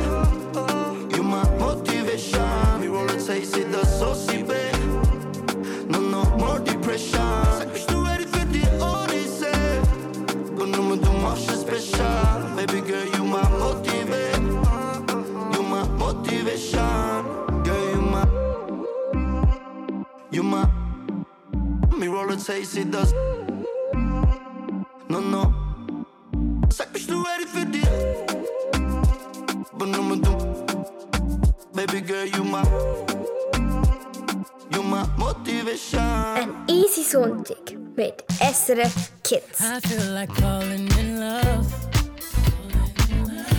you 1.15 1.23
my 1.23 1.45
motivation. 1.61 2.81
We 2.81 2.89
roll 2.89 3.09
it, 3.09 3.21
say, 3.21 3.45
see 3.45 3.63
the 3.63 3.87
saucy 3.87 4.43
babe. 4.43 4.75
No, 5.89 6.01
no 6.01 6.25
more 6.37 6.59
depression. 6.59 7.21
Sag, 7.59 7.73
bist 7.73 7.89
du 7.89 8.03
ready 8.03 8.27
für 8.27 8.45
die 8.47 8.67
Odyssee? 8.81 9.81
Und 10.61 10.73
nur 10.73 10.97
du 10.97 11.07
special. 11.37 12.43
Baby 12.57 12.81
girl, 12.81 13.07
you 13.15 13.25
my 13.25 13.49
motivate, 13.61 14.43
you 15.55 15.63
my 15.63 15.87
motivation. 15.99 17.25
Girl, 17.63 17.91
you 17.93 18.01
my, 18.01 18.27
you 20.33 20.43
my. 20.43 20.67
Me 21.97 22.09
roll 22.09 22.33
it, 22.33 22.41
say, 22.41 22.65
baby 32.01 32.07
girl, 32.07 32.27
you 32.27 32.45
my, 32.45 32.63
you 34.73 34.83
my 34.83 35.07
motivation. 35.17 36.01
An 36.01 36.65
easy 36.69 37.03
Sonntag 37.03 37.77
mit 37.97 38.25
SRF 38.41 39.11
Kids. 39.23 39.61
I 39.61 39.81
feel 39.81 40.13
like 40.13 40.33
falling 40.33 40.89
in 40.99 41.21
love. 41.21 41.67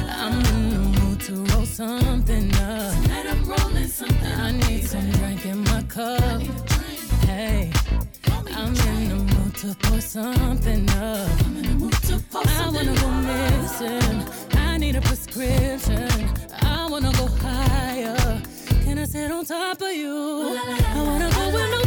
I'm 0.09 0.33
in 0.33 0.69
the 0.69 0.99
mood 0.99 1.19
to 1.21 1.33
roll 1.53 1.65
something 1.65 2.53
up. 2.55 2.93
Tonight 3.03 3.27
I'm 3.27 3.43
rolling 3.45 3.87
something. 3.87 4.33
I 4.33 4.51
need 4.51 4.83
some 4.83 5.09
drink 5.11 5.45
in 5.45 5.63
my 5.63 5.81
cup. 5.83 6.41
Hey, 7.25 7.71
I'm 8.55 8.75
in 8.75 9.09
the 9.09 9.15
mood 9.15 9.55
to 9.55 9.75
pour 9.81 10.01
something 10.01 10.89
up. 10.89 11.29
I'm 11.45 11.57
in 11.57 11.63
the 11.63 11.75
mood 11.75 11.93
to 11.93 12.19
pour 12.31 12.45
something 12.45 12.57
up. 12.57 12.59
I 12.59 12.69
wanna 12.69 12.95
go 13.01 13.09
missing. 13.29 14.57
I 14.57 14.77
need 14.77 14.95
a 14.95 15.01
prescription 15.01 16.06
sit 19.07 19.31
on 19.31 19.45
top 19.45 19.81
of 19.81 19.93
you. 19.93 20.57
I 20.57 21.03
wanna 21.05 21.29
go 21.31 21.53
where 21.53 21.71
no 21.71 21.86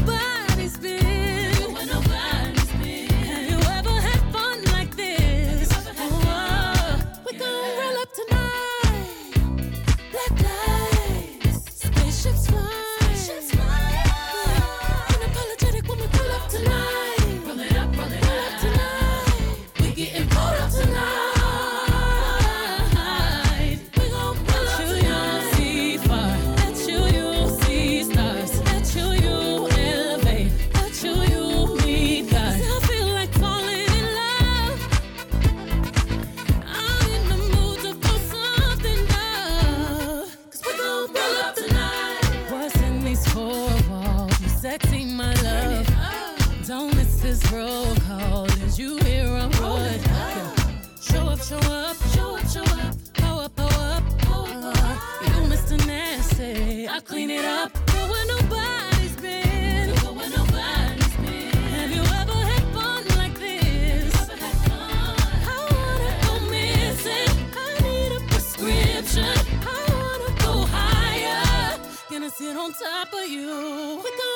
on 72.60 72.72
top 72.74 73.08
of 73.14 73.26
you. 73.26 74.29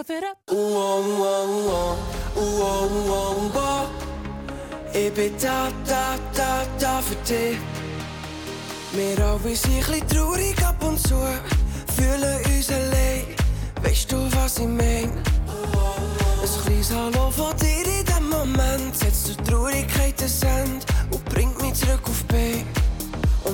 cover 0.00 0.18
it 0.18 0.24
up. 0.24 0.38
Ik 4.92 5.14
ben 5.14 5.32
da, 5.40 5.68
da, 5.84 6.16
da, 6.32 6.62
da 6.78 7.00
für 7.02 7.16
dich. 7.24 7.58
Wir 8.92 9.24
alle 9.24 9.56
sind 9.56 9.72
ein 9.72 9.80
bisschen 9.80 10.08
traurig 10.08 10.64
ab 10.64 10.82
und 10.82 10.98
zu, 10.98 11.16
fühlen 11.96 12.38
uns 12.46 12.70
allein. 12.70 13.24
Weißt 13.82 14.10
du, 14.12 14.16
was 14.36 14.58
ich 14.58 14.66
mein? 14.66 15.10
Ein 16.42 16.62
kleines 16.64 16.90
Hallo 16.92 17.30
von 17.30 17.56
dir 17.56 17.86
in 17.86 18.04
dem 18.04 18.28
Moment 18.28 18.96
setzt 18.96 19.28
die 19.28 19.36
Traurigkeit 19.44 20.20
ins 20.20 20.42
Ende 20.42 20.84
und 21.10 21.24
bringt 21.26 21.60
mich 21.62 21.74
zurück 21.74 22.02
auf 22.04 22.24
Bein. 22.24 22.79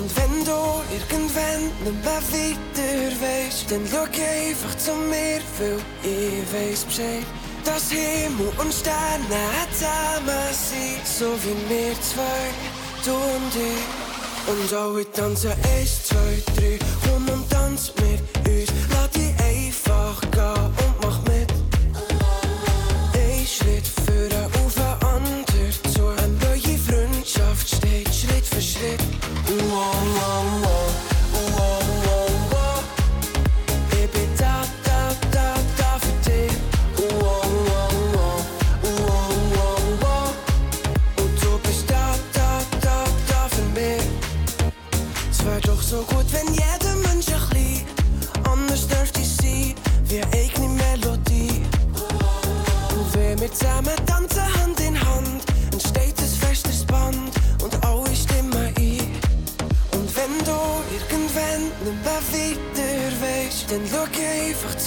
Und 0.07 0.15
wenn 0.15 0.45
du 0.45 0.51
irgendwann 0.93 1.63
nicht 1.83 2.05
mehr 2.05 2.21
weiter 2.31 3.21
weißt, 3.21 3.69
dann 3.69 3.85
schau 3.91 4.03
einfach 4.03 4.77
zu 4.77 4.93
mir, 4.93 5.41
weil 5.59 5.79
ich 6.01 6.53
weiß 6.53 6.85
Bescheid. 6.85 7.25
Dass 7.65 7.91
Himmel 7.91 8.53
und 8.57 8.73
Sterne 8.73 9.43
zusammen 9.73 10.47
sind, 10.53 11.05
so 11.05 11.33
wie 11.43 11.69
wir 11.69 12.01
zwei, 12.01 12.23
du 13.03 13.15
und 13.15 13.53
ich. 13.53 14.53
Und 14.53 14.73
alle 14.73 15.11
tanzen 15.11 15.51
1, 15.77 16.03
2, 16.05 16.15
3, 16.55 16.79
komm 17.03 17.27
und 17.27 17.49
tanz 17.49 17.91
mit 17.97 18.47
uns. 18.47 19.06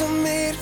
Zu 0.00 0.06
mir, 0.06 0.54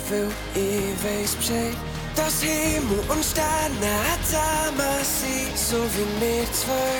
ich 0.54 1.04
weiß 1.04 1.36
Bescheid. 1.36 1.76
Dass 2.16 2.42
Himmel 2.42 2.98
und 3.08 3.24
Sterne 3.24 3.94
zusammen 4.24 4.98
sind, 5.02 5.56
so 5.56 5.76
wie 5.94 6.20
wir 6.20 6.44
zwei, 6.52 6.96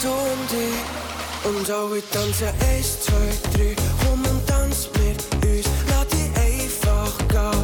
du 0.00 0.08
und 0.08 0.50
ich. 0.68 1.50
Und 1.50 1.70
alle 1.70 2.02
tanzen 2.10 2.48
eins, 2.70 3.00
zwei, 3.02 3.28
drei, 3.52 3.76
komm 4.02 4.20
und 4.24 4.46
tanz 4.46 4.88
mit 4.94 5.20
uns. 5.44 5.66
Lass 5.90 6.08
dich 6.08 6.30
einfach 6.46 7.18
gehen 7.28 7.63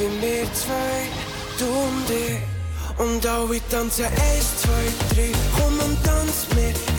wie 0.00 0.22
wir 0.22 0.52
zwei, 0.54 1.08
du 1.58 1.66
und 1.66 2.10
ich. 2.10 2.38
Und 2.98 3.26
alle 3.26 3.60
tanzen 3.68 4.04
eins, 4.04 4.62
zwei, 4.62 5.14
drei, 5.14 5.32
komm 5.56 5.78
und 5.78 6.04
tanz 6.04 6.46
mit 6.54 6.89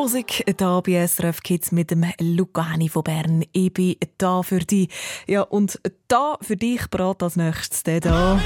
Musik 0.00 0.42
da 0.56 0.80
bei 0.80 1.06
SRF 1.06 1.42
Kids 1.42 1.72
mit 1.72 1.90
dem 1.90 2.06
Luca 2.20 2.70
Henni 2.70 2.88
von 2.88 3.02
Bern. 3.02 3.44
Ich 3.52 3.70
bin 3.70 3.96
da 4.16 4.42
für 4.42 4.60
dich. 4.60 4.88
Ja, 5.26 5.42
und 5.42 5.78
da 6.08 6.38
für 6.40 6.56
dich 6.56 6.88
brat 6.88 7.22
als 7.22 7.36
nächstes 7.36 7.82
der 7.82 8.00
da. 8.00 8.40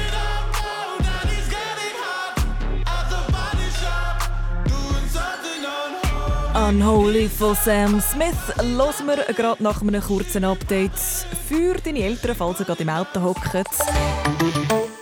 Unholy 6.68 7.28
von 7.28 7.54
Sam 7.54 8.00
Smith 8.00 8.34
hören 8.58 9.06
wir 9.06 9.34
gerade 9.34 9.62
nach 9.62 9.80
einem 9.80 10.02
kurzen 10.02 10.44
Update 10.44 10.98
für 11.46 11.74
deine 11.74 12.00
Eltern, 12.00 12.34
falls 12.34 12.58
ihr 12.58 12.66
gerade 12.66 12.82
im 12.82 12.88
Auto 12.88 13.22
hockt. 13.22 13.68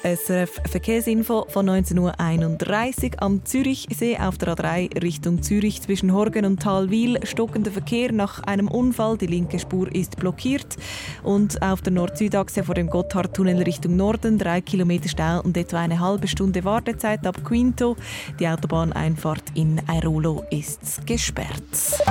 SRF 0.02 0.60
Verkehrsinfo 0.68 1.46
von 1.48 1.70
19.31 1.70 3.04
Uhr 3.14 3.22
am 3.22 3.44
Zürichsee 3.44 4.18
auf 4.18 4.36
der 4.36 4.56
A3 4.56 5.00
Richtung 5.00 5.42
Zürich 5.42 5.80
zwischen 5.80 6.12
Horgen 6.12 6.44
und 6.44 6.60
Talwil. 6.60 7.20
Stockender 7.24 7.70
Verkehr 7.70 8.10
nach 8.10 8.42
einem 8.42 8.66
Unfall. 8.66 9.16
Die 9.16 9.26
linke 9.26 9.60
Spur 9.60 9.94
ist 9.94 10.16
blockiert. 10.16 10.76
Und 11.22 11.62
auf 11.62 11.82
der 11.82 11.92
Nord-Süd-Achse 11.92 12.64
vor 12.64 12.74
dem 12.74 12.88
Gotthardtunnel 12.88 13.62
Richtung 13.62 13.94
Norden 13.96 14.38
drei 14.38 14.60
Kilometer 14.60 15.08
Stau 15.08 15.40
und 15.40 15.56
etwa 15.56 15.78
eine 15.78 16.00
halbe 16.00 16.26
Stunde 16.26 16.64
Wartezeit 16.64 17.24
ab 17.24 17.44
Quinto. 17.44 17.96
Die 18.40 18.48
Autobahneinfahrt 18.48 19.44
in 19.54 19.80
Airolo 19.88 20.42
ist 20.50 21.06
gesperrt. 21.06 22.02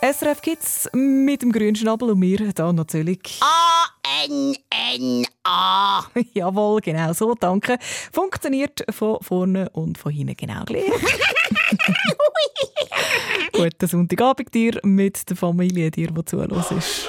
SRF 0.00 0.40
Kids 0.42 0.88
mit 0.92 1.42
dem 1.42 1.50
grünen 1.50 1.74
Schnabel 1.74 2.10
und 2.10 2.20
mir 2.20 2.52
da 2.52 2.72
natürlich. 2.72 3.40
A-N-N-A. 3.40 4.64
Jawohl, 6.34 6.80
genau 6.80 7.12
so, 7.12 7.34
danke. 7.34 7.78
Funktioniert 8.12 8.84
von 8.90 9.18
vorne 9.20 9.68
und 9.70 9.98
von 9.98 10.12
hinten 10.12 10.36
genau 10.36 10.64
gleich. 10.64 10.84
Guten 13.52 13.88
Sonntagabend 13.88 14.54
dir 14.54 14.78
mit 14.84 15.28
der 15.28 15.36
Familie, 15.36 15.90
dir, 15.90 16.12
die 16.12 16.24
zuhörst. 16.24 17.08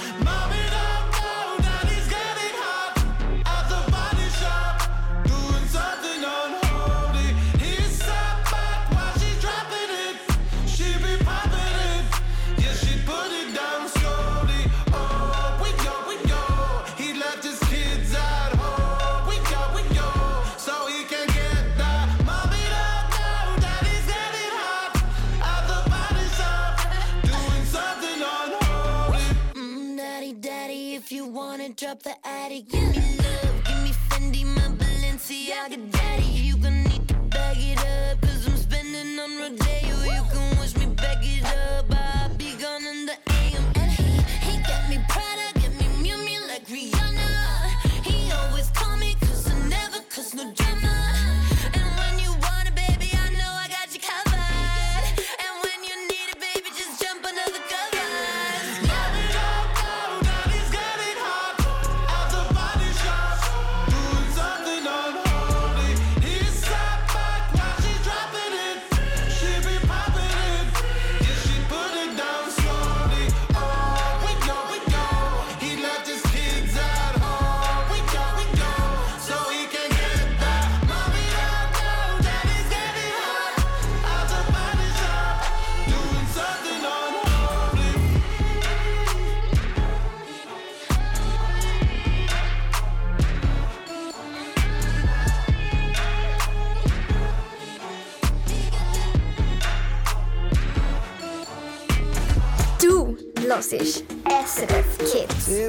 up 31.91 32.03
the 32.03 32.15
attic. 32.25 32.73
You 32.73 33.20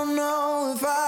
Don't 0.00 0.16
know 0.16 0.72
if 0.74 0.82
I 0.82 0.99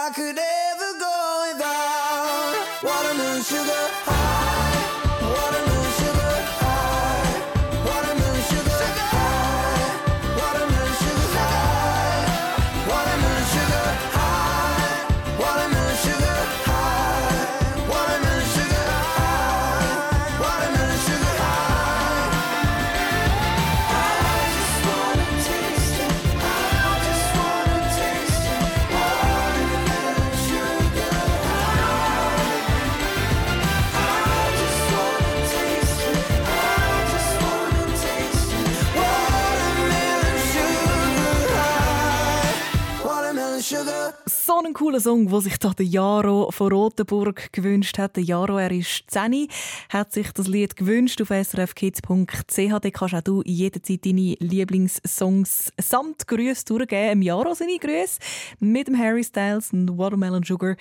cooler 44.83 45.01
Song, 45.01 45.29
den 45.29 45.41
sich 45.41 45.59
da 45.59 45.71
der 45.71 45.87
Jaro 45.87 46.51
von 46.51 46.73
Rotenburg 46.73 47.53
gewünscht 47.53 47.99
hat. 47.99 48.17
Der 48.17 48.25
Jaro, 48.25 48.59
er 48.59 48.73
ist 48.73 49.05
10, 49.07 49.47
hat 49.91 50.13
sich 50.13 50.33
das 50.33 50.49
Lied 50.49 50.75
gewünscht 50.75 51.23
auf 51.23 51.29
srfkids.ch. 51.29 52.81
Da 52.81 52.91
kannst 52.91 53.15
auch 53.15 53.21
du 53.21 53.43
jederzeit 53.45 54.05
deine 54.05 54.35
Lieblingssongs 54.41 55.73
samt 55.81 56.27
Grüße 56.27 56.65
durchgeben. 56.65 57.13
Im 57.13 57.23
Jaro 57.23 57.55
seine 57.55 57.79
Grüße 57.79 58.19
mit 58.59 58.89
dem 58.89 58.99
Harry 58.99 59.23
Styles 59.23 59.73
und 59.73 59.97
Watermelon 59.97 60.43
Sugar. 60.43 60.75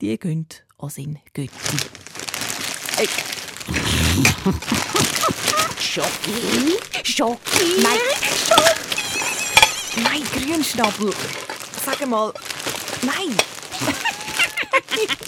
Die 0.00 0.18
gehen 0.18 0.46
an 0.78 0.88
seinen 0.88 1.18
Götti. 1.34 1.50
Hey. 2.96 3.08
Schoki? 5.78 6.78
Schoki? 7.04 7.82
Nein, 7.82 7.98
Schoki! 8.48 10.02
Nein, 10.02 10.22
Grünschnabel. 10.32 11.12
Sag 11.84 12.08
mal, 12.08 12.32
nein! 13.02 13.36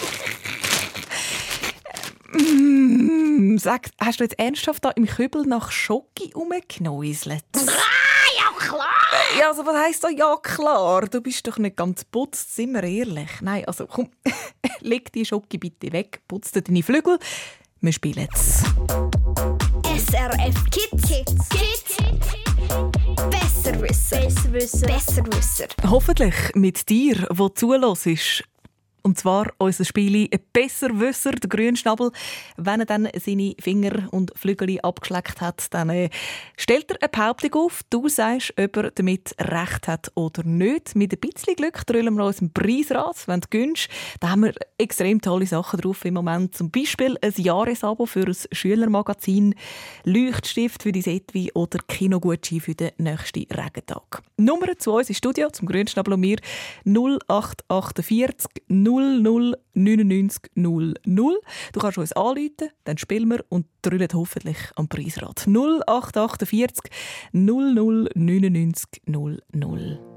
Mm, 2.37 3.57
Sag, 3.57 3.89
hast 3.99 4.19
du 4.19 4.23
jetzt 4.25 4.37
ernsthaft 4.37 4.83
da 4.83 4.89
im 4.91 5.05
Kübel 5.05 5.45
nach 5.45 5.71
Schoki 5.71 6.33
rumgenäuselt? 6.35 7.43
ja 7.55 8.51
klar! 8.57 8.89
Ja, 9.39 9.47
also 9.49 9.65
was 9.65 9.77
heisst 9.77 10.03
da 10.03 10.09
ja 10.09 10.35
klar? 10.41 11.07
Du 11.07 11.21
bist 11.21 11.47
doch 11.47 11.57
nicht 11.57 11.77
ganz 11.77 12.03
putzt, 12.03 12.55
sind 12.55 12.73
wir 12.73 12.83
ehrlich. 12.83 13.29
Nein, 13.41 13.65
also 13.65 13.87
komm, 13.87 14.09
leg 14.81 15.11
die 15.13 15.25
Schoki 15.25 15.57
bitte 15.57 15.93
weg, 15.93 16.21
putz 16.27 16.51
dir 16.51 16.61
deine 16.61 16.83
Flügel. 16.83 17.19
Wir 17.81 17.93
spielen 17.93 18.27
jetzt. 18.29 18.65
SRF 19.85 20.65
Kids. 20.71 21.07
Kids. 21.07 21.49
Kids. 21.49 23.04
Besserwisser. 23.87 24.17
Besserwisser. 24.17 24.87
Besserwisser. 24.87 25.67
Hoffentlich 25.87 26.33
mit 26.55 26.89
dir, 26.89 27.27
wo 27.29 27.49
zulässt. 27.49 28.43
Und 29.05 29.19
zwar 29.19 29.53
unser 29.59 29.85
Spiel 29.85 30.27
«Besser 30.51 30.99
Wisser», 30.99 31.33
der 31.33 31.47
Grünschnabel. 31.47 32.09
Wenn 32.57 32.79
er 32.79 32.87
dann 32.87 33.07
seine 33.23 33.53
Finger 33.61 34.11
und 34.11 34.33
Flügel 34.35 34.79
abgeschleckt 34.81 35.41
hat, 35.41 35.71
dann 35.75 35.91
äh, 35.91 36.09
stellt 36.57 36.89
er 36.89 36.97
eine 36.99 37.09
Behauptung 37.09 37.53
auf. 37.53 37.81
Du 37.91 38.09
sagst, 38.09 38.55
ob 38.57 38.75
er 38.77 38.89
damit 38.89 39.35
recht 39.39 39.87
hat 39.87 40.11
oder 40.15 40.41
nicht. 40.43 40.95
Mit 40.95 41.13
ein 41.13 41.19
bisschen 41.19 41.55
Glück 41.55 41.85
drüllen 41.85 42.15
wir 42.15 42.25
uns 42.25 42.39
einen 42.39 42.51
Preisrad, 42.51 43.27
wenn 43.27 43.41
du 43.41 43.47
gönnst. 43.51 43.89
Da 44.21 44.31
haben 44.31 44.41
wir 44.41 44.55
extrem 44.79 45.21
tolle 45.21 45.45
Sachen 45.45 45.81
drauf 45.81 46.03
im 46.03 46.15
Moment. 46.15 46.55
Zum 46.55 46.71
Beispiel 46.71 47.15
ein 47.21 47.33
Jahresabo 47.37 48.07
für 48.07 48.25
ein 48.25 48.35
Schülermagazin, 48.51 49.53
Leuchtstift 50.03 50.81
für 50.81 50.91
die 50.91 51.07
Etui 51.07 51.51
oder 51.53 51.77
Kinogutschein 51.87 52.59
für 52.59 52.73
den 52.73 52.89
nächsten 52.97 53.45
Regentag. 53.53 54.23
Nummer 54.37 54.75
zu 54.79 54.93
uns 54.93 55.09
im 55.09 55.15
Studio, 55.15 55.51
zum 55.51 55.67
Grünschnabel 55.67 56.15
und 56.15 56.21
mir, 56.21 56.37
0848 56.85 58.49
00 58.67 58.94
99 59.01 60.51
00. 60.55 60.93
Du 61.05 61.79
kannst 61.79 61.97
uns 61.97 62.13
anrufen, 62.13 62.69
dann 62.83 62.97
spielen 62.97 63.29
wir 63.29 63.43
und 63.49 63.65
drüllen 63.81 64.09
hoffentlich 64.13 64.57
am 64.75 64.87
Preisrad. 64.87 65.45
0848 65.47 66.91
00 67.31 68.09
99 68.15 69.01
00. 69.05 70.14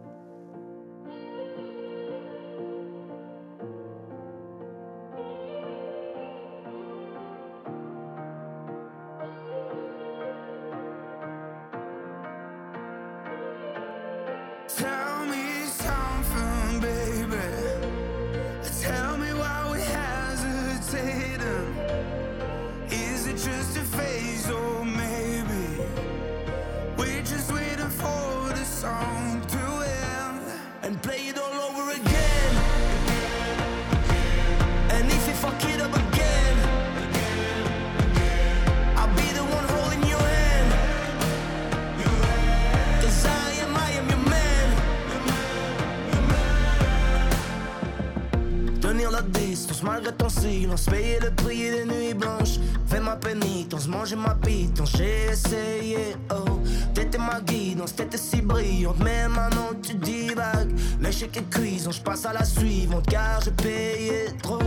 Malgré 49.83 50.13
ton 50.13 50.29
silence. 50.29 50.87
Payer 50.87 51.19
le 51.21 51.31
prix 51.31 51.71
des 51.71 51.85
nuits 51.85 52.15
blanches. 52.15 52.59
Fais 52.87 53.01
ma 53.01 53.17
pénitence, 53.17 53.87
manger 53.87 54.17
ma 54.17 54.35
pitance. 54.35 54.93
J'ai 54.97 55.27
essayé, 55.33 56.17
oh. 56.31 56.61
T'étais 56.95 57.19
ma 57.19 57.41
guidance, 57.41 57.95
t'étais 57.95 58.19
si 58.19 58.41
brillante. 58.41 58.99
Mais 59.03 59.29
maintenant 59.29 59.71
tu 59.83 59.95
divagues. 59.95 60.75
L'échec 61.01 61.37
est 61.37 61.51
cuisant, 61.51 61.93
je 61.93 62.03
passe 62.03 62.27
à 62.27 62.33
la 62.33 62.45
suivante. 62.45 63.07
Car 63.09 63.41
j'ai 63.43 63.51
payé 63.53 64.27
trop. 64.43 64.59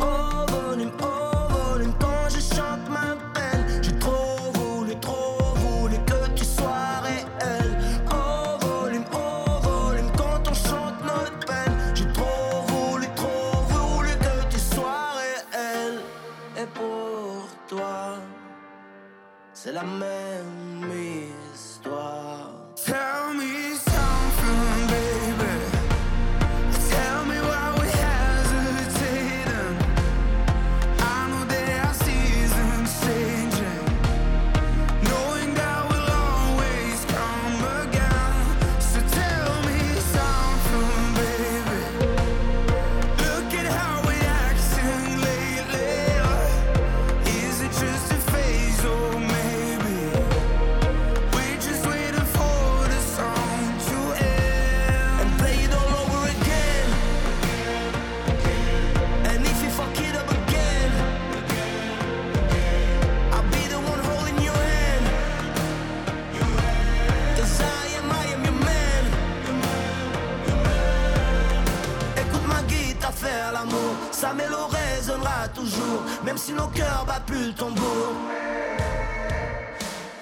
Au 0.00 0.50
volume, 0.50 0.90
au 1.00 1.33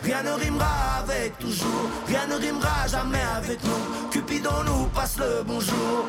Rien 0.02 0.22
ne 0.22 0.32
rimera 0.32 1.00
avec 1.02 1.38
toujours, 1.38 1.88
rien 2.06 2.26
ne 2.26 2.34
rimera 2.34 2.86
jamais 2.86 3.22
avec 3.36 3.62
nous. 3.64 4.10
Cupidon 4.10 4.64
nous 4.66 4.86
passe 4.86 5.16
le 5.18 5.42
bonjour. 5.44 6.06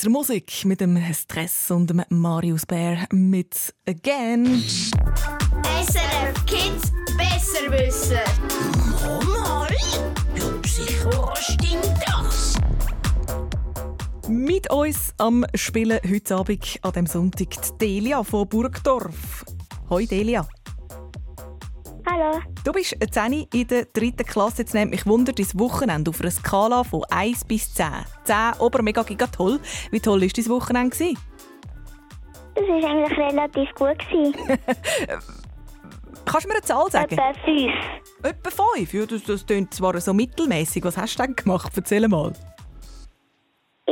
Schweizer 0.00 0.10
Musik 0.10 0.64
mit 0.64 0.80
dem 0.80 0.98
Stress 1.12 1.70
und 1.70 1.90
dem 1.90 2.02
Marius 2.08 2.64
Bär 2.64 3.06
mit 3.12 3.74
Again. 3.86 4.62
SRF 5.62 6.46
Kids 6.46 6.90
besser 7.18 7.70
wissen. 7.70 8.18
Mal? 9.28 9.68
Ja, 10.34 10.44
sicher 10.66 11.34
stimmt 11.36 12.00
das. 12.06 12.54
Mit 14.26 14.70
uns 14.70 15.12
am 15.18 15.44
Spielen 15.54 16.00
heute 16.08 16.34
Abend 16.34 16.78
an 16.80 16.92
dem 16.92 17.06
Sonntag 17.06 17.78
Delia 17.78 18.22
von 18.22 18.48
Burgdorf. 18.48 19.44
Hoi 19.90 20.06
Delia. 20.06 20.48
Hallo. 22.12 22.40
Du 22.64 22.72
bist 22.72 22.96
10 23.08 23.46
in 23.54 23.68
der 23.68 23.84
dritten 23.84 24.26
Klasse. 24.26 24.62
Jetzt 24.62 24.74
nimmt 24.74 24.90
mich 24.90 25.06
Wunder 25.06 25.32
dein 25.32 25.46
Wochenende 25.54 26.10
auf 26.10 26.20
einer 26.20 26.32
Skala 26.32 26.82
von 26.82 27.04
1 27.08 27.44
bis 27.44 27.72
10. 27.74 27.86
10 28.24 28.54
ober 28.58 28.82
mega 28.82 29.04
giga 29.04 29.28
toll. 29.28 29.60
Wie 29.92 30.00
toll 30.00 30.20
war 30.20 30.28
dein 30.28 30.48
Wochenende? 30.48 30.90
gewesen? 30.90 31.16
Das 32.54 32.64
war 32.64 32.90
eigentlich 32.90 33.16
relativ 33.16 33.72
gut. 33.74 33.98
Kannst 36.24 36.44
du 36.44 36.48
mir 36.48 36.54
eine 36.54 36.62
Zahl 36.62 36.90
sagen? 36.90 37.12
Etwa 37.12 37.32
fünf. 37.44 37.72
Etwa 38.22 38.50
5? 38.76 38.92
Ja, 38.92 39.06
das, 39.06 39.22
das 39.22 39.46
klingt 39.46 39.72
zwar 39.72 40.00
so 40.00 40.12
mittelmäßig. 40.12 40.84
Was 40.84 40.96
hast 40.96 41.16
du 41.16 41.22
denn 41.22 41.36
gemacht? 41.36 41.72
Erzähl 41.76 42.08
mal. 42.08 42.32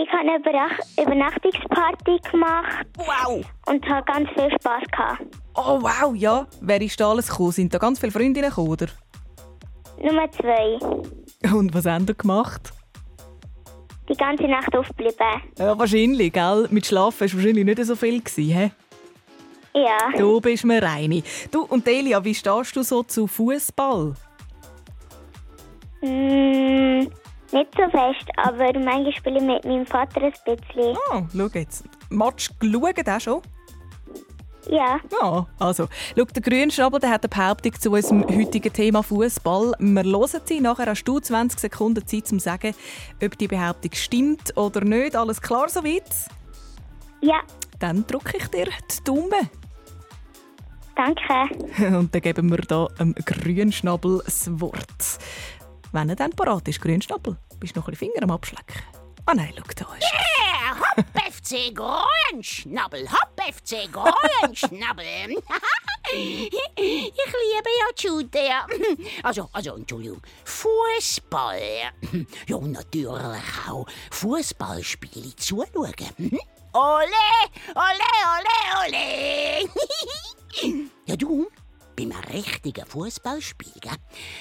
Ich 0.00 0.08
habe 0.12 0.20
eine 0.20 0.38
Übernach 0.38 0.78
Übernachtungsparty 0.96 2.20
gemacht. 2.30 2.86
Wow! 2.98 3.44
Und 3.66 3.88
habe 3.88 4.04
ganz 4.04 4.28
viel 4.30 4.48
Spass 4.52 4.84
gehabt. 4.92 5.22
Oh 5.56 5.80
wow, 5.82 6.14
ja. 6.14 6.46
Wer 6.60 6.80
ist 6.80 7.00
da 7.00 7.10
alles 7.10 7.28
gekommen? 7.28 7.50
Sind 7.50 7.74
da 7.74 7.78
ganz 7.78 7.98
viele 7.98 8.12
Freundinnen 8.12 8.48
gekommen, 8.48 8.68
oder? 8.68 8.86
Nummer 10.00 10.30
zwei. 10.30 10.78
Und 11.52 11.74
was 11.74 11.86
haben 11.86 12.06
ihr 12.06 12.14
gemacht? 12.14 12.72
Die 14.08 14.14
ganze 14.14 14.44
Nacht 14.44 14.74
aufgeblieben. 14.76 15.42
Ja, 15.58 15.76
wahrscheinlich, 15.76 16.32
gell? 16.32 16.68
Mit 16.70 16.86
Schlafen 16.86 17.28
war 17.28 17.34
wahrscheinlich 17.34 17.64
nicht 17.64 17.84
so 17.84 17.96
viel. 17.96 18.22
He? 18.36 18.70
Ja. 19.74 19.98
Du 20.16 20.40
bist 20.40 20.64
mir 20.64 20.80
reine. 20.80 21.24
Du 21.50 21.62
und 21.62 21.84
Delia, 21.84 22.24
wie 22.24 22.34
stehst 22.34 22.76
du 22.76 22.82
so 22.82 23.02
zu 23.02 23.26
Fußball? 23.26 24.14
Mm, 26.02 27.08
nicht 27.52 27.70
so 27.76 27.88
fest, 27.90 28.28
aber 28.36 28.72
manchmal 28.78 29.12
spiele 29.12 29.38
ich 29.38 29.44
mit 29.44 29.64
meinem 29.64 29.86
Vater 29.86 30.22
ein 30.22 30.32
bisschen. 30.44 30.96
Oh, 31.10 31.22
schau 31.32 31.48
jetzt. 31.54 31.84
Match 32.10 32.50
geschaut 32.58 33.08
auch 33.08 33.20
schon? 33.20 33.42
Ja. 34.68 35.00
Ja, 35.10 35.46
also, 35.58 35.88
schau, 36.16 36.24
der 36.24 36.42
Grünschnabel 36.42 37.00
der 37.00 37.10
hat 37.10 37.24
eine 37.24 37.30
Behauptung 37.30 37.72
zu 37.72 37.90
unserem 37.90 38.24
heutigen 38.28 38.72
Thema 38.72 39.02
Fußball. 39.02 39.72
Wir 39.78 40.04
hören 40.04 40.40
sie. 40.44 40.60
Nachher 40.60 40.86
hast 40.86 41.04
du 41.04 41.18
20 41.18 41.58
Sekunden 41.58 42.06
Zeit, 42.06 42.30
um 42.32 42.38
zu 42.38 42.44
sagen, 42.44 42.74
ob 43.22 43.38
die 43.38 43.48
Behauptung 43.48 43.92
stimmt 43.94 44.56
oder 44.56 44.82
nicht. 44.82 45.16
Alles 45.16 45.40
klar 45.40 45.68
soweit? 45.68 46.10
Ja. 47.22 47.40
Dann 47.78 48.06
drücke 48.06 48.36
ich 48.36 48.48
dir 48.48 48.66
die 48.66 49.04
Daumen. 49.04 49.48
Danke. 50.96 51.86
Und 51.96 52.14
dann 52.14 52.20
geben 52.20 52.50
wir 52.50 52.58
hier 52.68 52.88
dem 52.98 53.14
Grünschnabel 53.14 54.20
das 54.24 54.50
Wort. 54.60 55.17
Wenn 55.92 56.08
er 56.10 56.16
dann 56.16 56.30
parat 56.30 56.68
ist, 56.68 56.80
Grünschnabel, 56.80 57.36
bist 57.58 57.74
noch 57.76 57.86
ein 57.88 57.92
bisschen 57.92 58.12
Finger 58.12 58.24
am 58.24 58.30
Abschlecken. 58.30 58.82
Ah 59.24 59.34
nein, 59.34 59.52
schau, 59.56 59.64
da 59.74 59.94
ist. 59.94 60.04
Yeah, 60.04 60.76
hopp 60.78 61.04
FC 61.34 61.74
Grünschnabel, 61.74 63.06
hopp 63.10 63.40
FC 63.40 63.90
Grünschnabel. 63.92 65.36
ich 66.14 66.50
liebe 66.76 67.70
ja 67.78 67.92
ja. 68.34 68.66
Also, 69.22 69.48
also, 69.52 69.76
Entschuldigung, 69.76 70.22
Fußball. 70.44 71.60
Ja, 72.46 72.58
natürlich 72.58 73.08
auch 73.08 73.86
Fußballspiele 74.10 75.36
zuschauen. 75.36 75.94
Ole, 76.72 77.24
ole, 77.74 78.08
ole, 78.34 78.56
ole. 78.86 79.68
ja, 81.06 81.16
du, 81.16 81.48
beim 81.98 82.12
richtigen 82.32 82.86
Fußballspiel, 82.86 83.80
gell? 83.80 83.96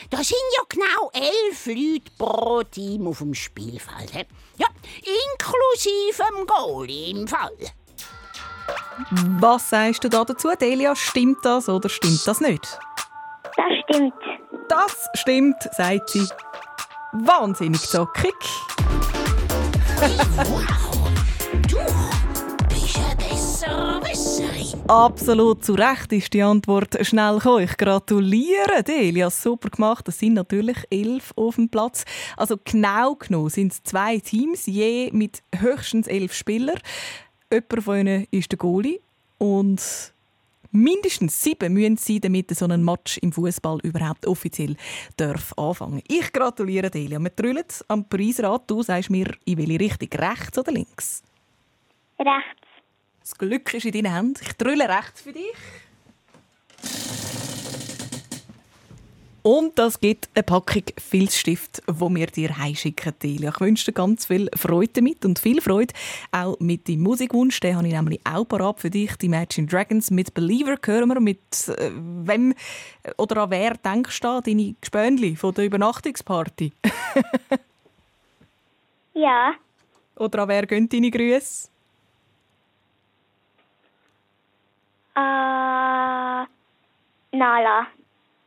da 0.10 0.18
sind 0.18 0.38
ja 0.56 0.64
genau 0.70 1.10
elf 1.14 1.66
Leute 1.66 2.12
pro 2.18 2.62
Team 2.64 3.08
auf 3.08 3.18
dem 3.20 3.34
Spielfeld. 3.34 4.14
hä? 4.14 4.26
Ja, 4.58 4.68
inklusive 5.00 6.24
dem 6.38 6.46
Goalie 6.46 7.12
im 7.12 7.28
Fall. 7.28 7.58
Was 9.40 9.70
sagst 9.70 10.04
du 10.04 10.10
da 10.10 10.24
dazu, 10.24 10.50
Delia? 10.60 10.96
Stimmt 10.96 11.44
das 11.44 11.70
oder 11.70 11.90
stimmt 11.90 12.26
das 12.28 12.42
nicht? 12.42 12.80
Das 13.56 13.66
stimmt. 13.84 14.14
Das 14.70 15.10
stimmt, 15.16 15.56
sagt 15.72 16.10
sie. 16.10 16.28
Wahnsinnig 17.14 17.82
zockig. 17.82 18.36
Du 19.98 20.87
Absolut 24.88 25.66
zu 25.66 25.74
Recht 25.74 26.14
ist 26.14 26.34
die 26.34 26.42
Antwort 26.42 27.06
schnell 27.06 27.36
gekommen. 27.36 27.66
Ich 27.66 27.76
gratuliere, 27.76 28.84
Delia. 28.88 29.30
Super 29.30 29.70
gemacht. 29.70 30.08
Das 30.08 30.18
sind 30.18 30.36
natürlich 30.36 30.78
elf 30.90 31.34
auf 31.36 31.56
dem 31.56 31.68
Platz. 31.68 32.06
Also 32.38 32.56
genau 32.64 33.16
genommen 33.16 33.50
sind 33.50 33.74
es 33.74 33.84
zwei 33.84 34.20
Teams, 34.20 34.66
je 34.66 35.10
mit 35.12 35.44
höchstens 35.54 36.08
elf 36.08 36.34
Spielern. 36.34 36.80
Jemand 37.52 37.84
von 37.84 37.98
ihnen 37.98 38.28
ist 38.32 38.50
der 38.54 38.58
Goalie. 38.58 39.02
Und 39.40 40.14
mindestens 40.72 41.44
sieben 41.44 41.74
müssen 41.74 41.98
sie, 41.98 42.22
damit 42.22 42.56
so 42.56 42.66
ein 42.66 42.86
Match 42.86 43.18
im 43.18 43.34
Fußball 43.34 43.80
überhaupt 43.84 44.26
offiziell 44.26 44.78
darf 45.18 45.52
anfangen. 45.58 46.02
Ich 46.08 46.32
gratuliere, 46.32 46.90
Delia. 46.90 47.20
Wir 47.20 47.36
trüllen 47.36 47.66
am 47.90 48.08
Preisrad. 48.08 48.64
Du 48.72 48.82
sagst 48.84 49.10
mir, 49.10 49.34
in 49.44 49.58
welche 49.58 49.82
Richtung? 49.82 50.10
Rechts 50.18 50.58
oder 50.58 50.72
links? 50.72 51.24
Rechts. 52.18 52.67
Das 53.28 53.38
Glück 53.38 53.74
ist 53.74 53.84
in 53.84 53.92
deinen 53.92 54.14
Händen. 54.14 54.40
Ich 54.42 54.54
drülle 54.54 54.88
rechts 54.88 55.20
für 55.20 55.34
dich. 55.34 55.52
Und 59.44 59.78
das 59.78 60.00
gibt 60.00 60.30
eine 60.34 60.44
Packung 60.44 60.84
Filzstift, 60.98 61.82
die 61.90 62.16
wir 62.16 62.28
dir 62.28 62.58
heimschicken, 62.58 63.14
Delia. 63.22 63.50
Ich 63.50 63.60
wünsche 63.60 63.88
dir 63.88 63.92
ganz 63.92 64.26
viel 64.26 64.50
Freude 64.56 64.94
damit 64.94 65.26
und 65.26 65.40
viel 65.40 65.60
Freude 65.60 65.94
auch 66.32 66.58
mit 66.62 66.88
deinem 66.88 67.02
Musikwunsch. 67.02 67.60
Den 67.60 67.76
habe 67.76 67.88
ich 67.88 67.94
nämlich 67.94 68.22
auch 68.24 68.46
parat 68.46 68.80
für 68.80 68.90
dich. 68.90 69.18
Die 69.18 69.26
Imagine 69.26 69.68
Dragons 69.68 70.10
mit 70.10 70.34
Believer 70.34 70.78
hören 70.86 71.10
wir. 71.10 71.20
Mit 71.20 71.68
äh, 71.68 71.92
wem 71.94 72.54
oder 73.18 73.44
an 73.44 73.52
wer 73.52 73.74
denkst 73.74 74.22
du 74.22 74.28
an 74.30 74.44
deine 74.44 74.76
Gespönli 74.80 75.36
von 75.36 75.54
der 75.54 75.66
Übernachtungsparty? 75.66 76.72
Ja. 79.14 79.56
oder 80.16 80.44
an 80.44 80.50
wer 80.50 80.66
gehen 80.68 80.88
deine 80.88 81.10
Grüße? 81.10 81.70
Äh, 85.18 86.46
Nala. 87.36 87.88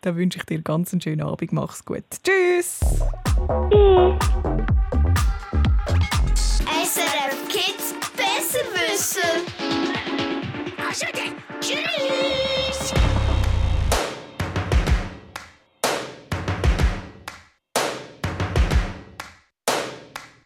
Dann 0.03 0.17
wünsche 0.17 0.39
ich 0.39 0.45
dir 0.45 0.63
ganz 0.63 0.93
einen 0.93 1.01
schönen 1.01 1.23
Abend. 1.23 1.53
Mach's 1.53 1.85
gut. 1.85 2.05
Tschüss! 2.23 2.79
SRF 6.69 7.49
Kids 7.49 7.95
besser 8.17 8.65
wissen. 8.73 9.47
Tschüss! 11.61 12.95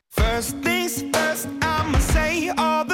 First 0.08 0.62
things 0.62 1.02
first, 1.12 1.48
I'ma 1.60 1.98
say 1.98 2.50
all 2.56 2.84
the 2.84 2.93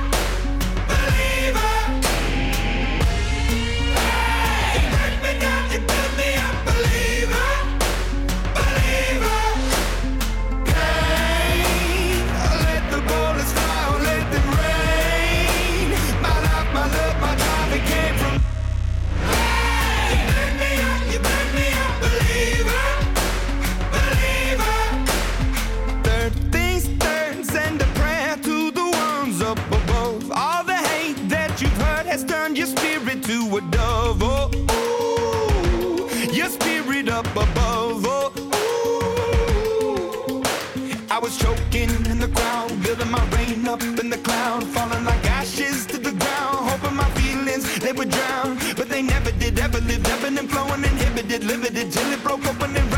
Lived, 49.91 50.07
ebbing 50.07 50.37
and 50.37 50.49
flowing, 50.49 50.83
inhibited, 50.83 51.43
limited 51.43 51.91
till 51.91 52.11
it 52.11 52.23
broke 52.23 52.45
open 52.47 52.75
and 52.75 52.90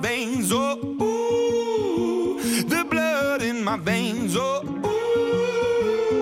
veins. 0.00 0.50
Oh, 0.52 0.78
ooh, 1.02 2.40
the 2.62 2.84
blood 2.88 3.42
in 3.42 3.62
my 3.64 3.76
veins. 3.76 4.36
Oh, 4.36 4.62
ooh. 4.64 6.20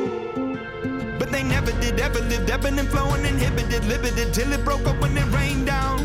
But 1.19 1.31
they 1.31 1.43
never 1.43 1.73
did, 1.81 2.01
ever 2.01 2.21
lived, 2.21 2.51
ebbing 2.51 2.79
and 2.79 2.89
flowing, 2.89 3.25
inhibited, 3.25 3.85
limited, 3.85 4.33
till 4.35 4.53
it 4.53 4.65
broke 4.65 4.87
up 4.87 5.01
when 5.01 5.17
it 5.17 5.27
rained 5.35 5.67
down. 5.67 6.01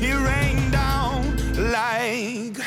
It 0.00 0.14
rained 0.14 0.72
down 0.72 1.36
like. 1.72 2.58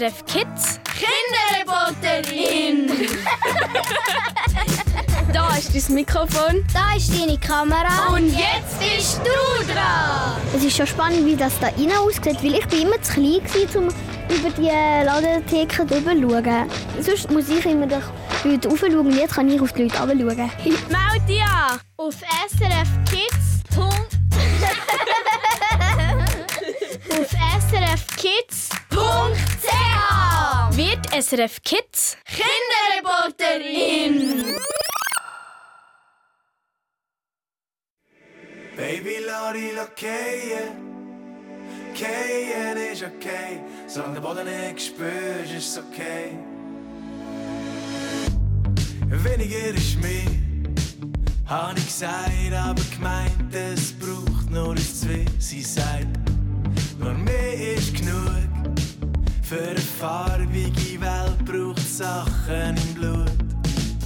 SRF 0.00 0.24
Kids 0.24 0.80
Kinderreporterin? 0.96 2.88
da 5.32 5.56
ist 5.56 5.74
dein 5.74 5.94
Mikrofon. 5.94 6.64
Da 6.72 6.94
ist 6.96 7.12
deine 7.12 7.36
Kamera. 7.36 8.14
Und 8.14 8.28
jetzt 8.28 8.78
bist 8.78 9.18
du 9.18 9.64
dran. 9.70 10.40
Es 10.56 10.64
ist 10.64 10.74
schon 10.74 10.86
spannend, 10.86 11.26
wie 11.26 11.36
das 11.36 11.52
da 11.60 11.66
innen 11.76 11.98
aussieht, 11.98 12.42
weil 12.42 12.54
ich 12.54 12.66
bin 12.68 12.80
immer 12.82 13.02
zu 13.02 13.12
klein 13.12 13.42
war, 13.42 13.76
um 13.82 13.88
über 14.34 14.48
die 14.56 14.70
Ladentheke 15.04 15.84
drüber 15.84 16.12
zu 16.12 16.30
schauen. 16.30 16.70
Sonst 17.00 17.30
muss 17.30 17.50
ich 17.50 17.66
immer 17.66 17.86
durch 17.86 18.04
die 18.42 18.52
Leute 18.52 18.68
raufschauen, 18.68 19.18
jetzt 19.18 19.34
kann 19.34 19.50
ich 19.50 19.60
auf 19.60 19.74
die 19.74 19.82
Leute 19.82 19.98
runterschauen. 19.98 20.50
Meld 20.64 21.28
dich 21.28 21.42
an 21.42 21.78
auf 21.98 22.14
srfkids. 22.14 23.36
auf 23.36 23.49
SRF 31.20 31.60
Kids 31.62 32.16
Kinderreporterin. 32.24 34.56
Baby, 38.74 39.18
Lori, 39.28 39.72
lo 39.72 39.86
keien. 39.94 40.72
Keien 41.94 42.76
ist 42.92 43.02
okay. 43.02 43.60
Solange 43.86 44.14
der 44.14 44.20
Boden 44.22 44.46
nicht 44.46 44.80
spürst, 44.86 45.52
ist 45.52 45.68
es 45.68 45.78
okay. 45.78 46.38
Weniger 49.08 49.74
ist 49.74 50.00
mehr, 50.00 50.24
hab 51.44 51.76
ich 51.76 51.86
gesagt, 51.86 52.54
aber 52.54 52.82
gemeint, 52.94 53.54
es 53.54 53.92
braucht 53.92 54.50
nur 54.50 54.68
uns 54.68 55.02
zwei. 55.02 55.26
Sie 55.38 55.62
sagt, 55.62 56.06
nur 56.98 57.12
mehr 57.12 57.74
ist 57.76 57.94
genug. 57.94 58.59
Für 59.50 59.56
eine 59.56 59.80
farbige 59.80 61.00
Welt 61.00 61.44
braucht 61.44 61.80
Sachen 61.80 62.76
im 62.76 62.94
Blut. 62.94 63.32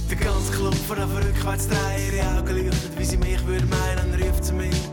Der 0.09 0.17
ganze 0.17 0.51
Club 0.51 0.73
von 0.73 0.97
der 0.97 1.05
rückwärts 1.05 1.67
drehen, 1.67 2.15
ihre 2.15 2.35
Augen 2.35 2.65
leuchten, 2.65 2.97
wie 2.97 3.05
sie 3.05 3.17
mich 3.17 3.45
würde 3.45 3.67
meinen, 3.67 4.23
ruft 4.23 4.43
sie 4.43 4.53
mich, 4.53 4.89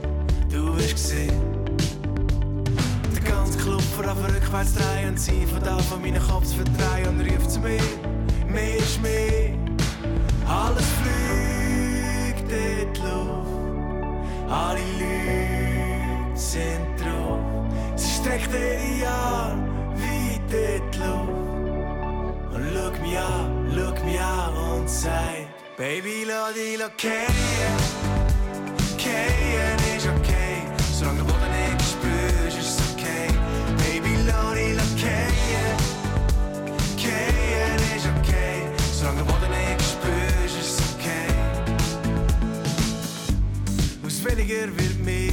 du 0.51 0.77
wirst 0.77 0.93
gesehen. 0.93 1.41
Der 3.15 3.33
ganze 3.33 3.59
Club 3.61 3.81
von 3.97 4.05
der 4.05 4.15
rückwärts 4.15 4.75
drehen 4.75 5.09
und 5.09 5.19
sie 5.19 5.47
von 5.47 5.63
da 5.65 5.79
von 5.79 6.03
meinen 6.03 6.23
Kopf 6.23 6.45
zu 6.45 6.57
verdrehen 6.57 7.09
und 7.09 7.33
ruft 7.33 7.51
sie 7.51 7.61
mich, 7.61 7.83
mehr 8.47 8.77
ist 8.77 9.01
mehr. 9.01 9.55
Alles 10.47 10.85
fliegt 11.01 12.53
in 12.53 12.93
die 12.93 13.01
Luft, 13.01 14.51
alle 14.51 14.81
Leute 15.01 16.39
sind 16.39 17.01
drauf. 17.01 17.41
Sie 17.97 18.21
streckt 18.21 18.51
ihre 18.53 19.09
Arme 19.09 19.72
Luft 20.53 21.01
und 22.53 22.63
schau 22.75 22.91
mich 23.03 23.19
an, 23.19 23.73
schau 23.75 24.05
mich 24.05 24.21
an 24.21 24.55
und 24.55 24.89
sagt, 24.89 25.77
Baby, 25.79 26.25
lass 26.27 26.55
dich 26.55 26.79
kehren, 26.99 27.35
kehren 28.99 29.97
ist 29.97 30.07
okay, 30.07 30.63
solange 30.99 31.19
der 31.19 31.25
Boden 31.25 31.51
nicht 31.51 31.83
spürst, 31.83 32.59
ist 32.59 32.79
es 32.79 32.93
okay. 32.93 33.29
Baby, 33.79 34.17
lass 34.27 34.55
dich 34.55 35.03
kehren, 35.03 35.79
kehren 36.99 37.83
ist 37.97 38.07
okay, 38.19 38.69
solange 38.93 39.19
der 39.19 39.33
Boden 39.33 39.51
nicht 39.51 39.83
spürst, 39.83 40.57
ist 40.61 40.79
es 40.79 40.95
okay. 40.95 41.29
Aus 44.05 44.25
weniger 44.25 44.67
wird 44.77 44.99
mehr, 45.03 45.33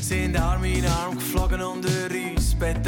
sind 0.00 0.36
Arm 0.40 0.64
in 0.64 0.86
Arm 0.86 1.14
geflogen 1.16 1.60
unter 1.60 2.10
uns, 2.10 2.54
Bett 2.58 2.86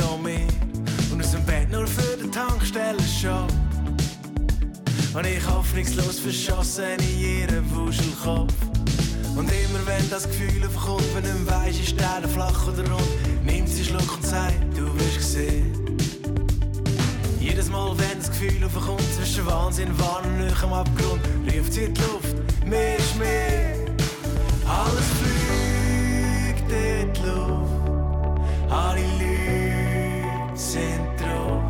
nur 1.72 1.86
für 1.86 2.16
den 2.18 2.30
Tankstellen-Shop. 2.30 3.50
Und 5.14 5.26
ich 5.26 5.46
hoffnungslos 5.48 6.18
verschossen 6.18 6.84
in 6.98 7.20
ihren 7.20 7.64
Wuschelkopf. 7.74 8.52
Und 9.34 9.50
immer 9.50 9.86
wenn 9.86 10.10
das 10.10 10.24
Gefühl 10.24 10.66
aufkommt, 10.66 11.04
wenn 11.14 11.22
nicht 11.22 11.50
weisst, 11.50 11.80
ist 11.80 11.98
der 11.98 12.28
flach 12.28 12.68
oder 12.68 12.88
rund, 12.90 13.44
nimmt 13.44 13.68
sie 13.68 13.84
Schluck 13.84 14.14
und 14.14 14.24
sagt, 14.24 14.54
du 14.76 14.84
wirst 14.98 15.16
gesehen. 15.16 15.72
Jedes 17.40 17.70
Mal, 17.70 17.96
wenn 17.98 18.18
das 18.18 18.30
Gefühl 18.30 18.64
aufkommt, 18.64 19.02
zwischen 19.16 19.46
Wahnsinn, 19.46 19.98
Wahn 19.98 20.24
und 20.26 20.38
Nähe 20.38 20.54
am 20.62 20.74
Abgrund, 20.74 21.22
ruft 21.46 21.72
sie 21.72 21.84
in 21.84 21.94
die 21.94 22.00
Luft, 22.02 22.66
mehr 22.66 22.98
ist 22.98 23.18
mehr. 23.18 23.76
Alles 24.66 25.08
fliegt 25.18 26.70
in 26.70 27.12
die 27.14 27.20
Luft, 27.20 28.70
alle 28.70 29.00
Leute 29.00 30.56
sind 30.56 31.20
drauf. 31.20 31.61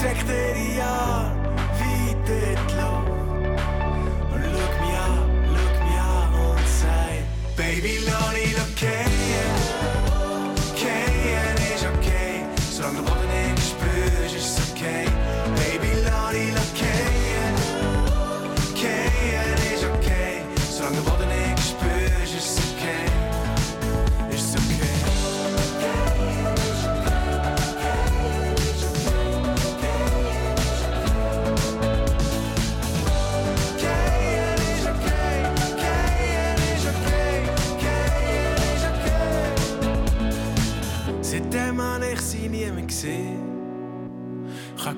Sie 0.00 0.06
streckt 0.06 0.30
ihre 0.30 0.82
Arme 0.82 1.56
weit 1.78 2.28
in 2.30 2.56
die 2.68 2.74
Luft 2.74 3.04
und 4.32 4.42
schau 4.42 4.68
mich 4.80 4.96
an, 4.96 5.20
schau 5.44 5.84
mich 5.84 6.00
an 6.00 6.32
und 6.40 6.68
sagt, 6.80 7.56
Baby, 7.56 7.94
lass 8.06 8.32
kehren, 8.32 8.74
kehren 8.76 9.19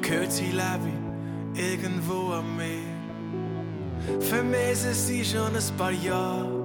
gehört, 0.02 0.32
sie 0.32 0.46
lebe 0.46 0.92
irgendwo 1.54 2.32
am 2.32 2.56
Meer. 2.56 2.92
Vermisse 4.20 4.94
sie 4.94 5.24
schon 5.24 5.54
ein 5.54 5.76
paar 5.76 5.92
Jahre. 5.92 6.62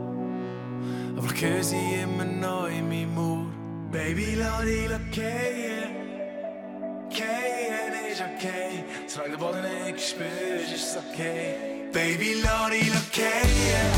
Aber 1.18 1.28
höre 1.40 1.64
sie 1.64 2.02
immer 2.02 2.26
noch 2.26 2.68
in 2.68 2.88
meinem 2.88 3.18
Ohr. 3.18 3.46
Baby, 3.92 4.36
lass 4.36 4.62
dich 4.64 4.90
gehen. 5.12 6.08
Gehen 7.10 8.12
ist 8.12 8.22
okay. 8.22 8.84
Solange 9.08 9.32
der 9.32 9.38
Boden 9.38 9.64
nicht 9.86 10.10
spürst, 10.10 10.74
ist 10.74 10.98
okay. 10.98 11.56
Baby, 11.92 12.36
lass 12.44 12.70
dich 12.72 13.12
gehen. 13.12 13.92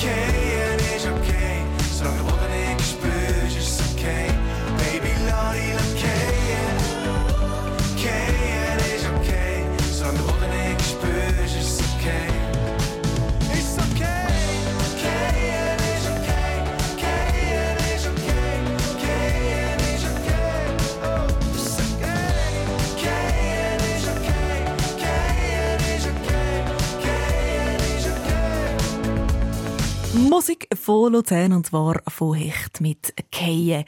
Gehen 0.00 0.96
ist 0.96 1.06
okay. 1.06 1.62
Solange 1.92 2.16
der 2.16 2.24
Boden 2.24 2.50
nicht 2.68 2.90
spürst, 2.90 3.82
okay. 3.94 4.28
Baby, 4.78 5.12
dich 5.28 5.91
von 30.76 31.12
Luzern 31.12 31.52
und 31.52 31.66
zwar 31.66 32.02
von 32.08 32.34
Hecht 32.34 32.80
mit 32.80 33.14
Keie. 33.30 33.84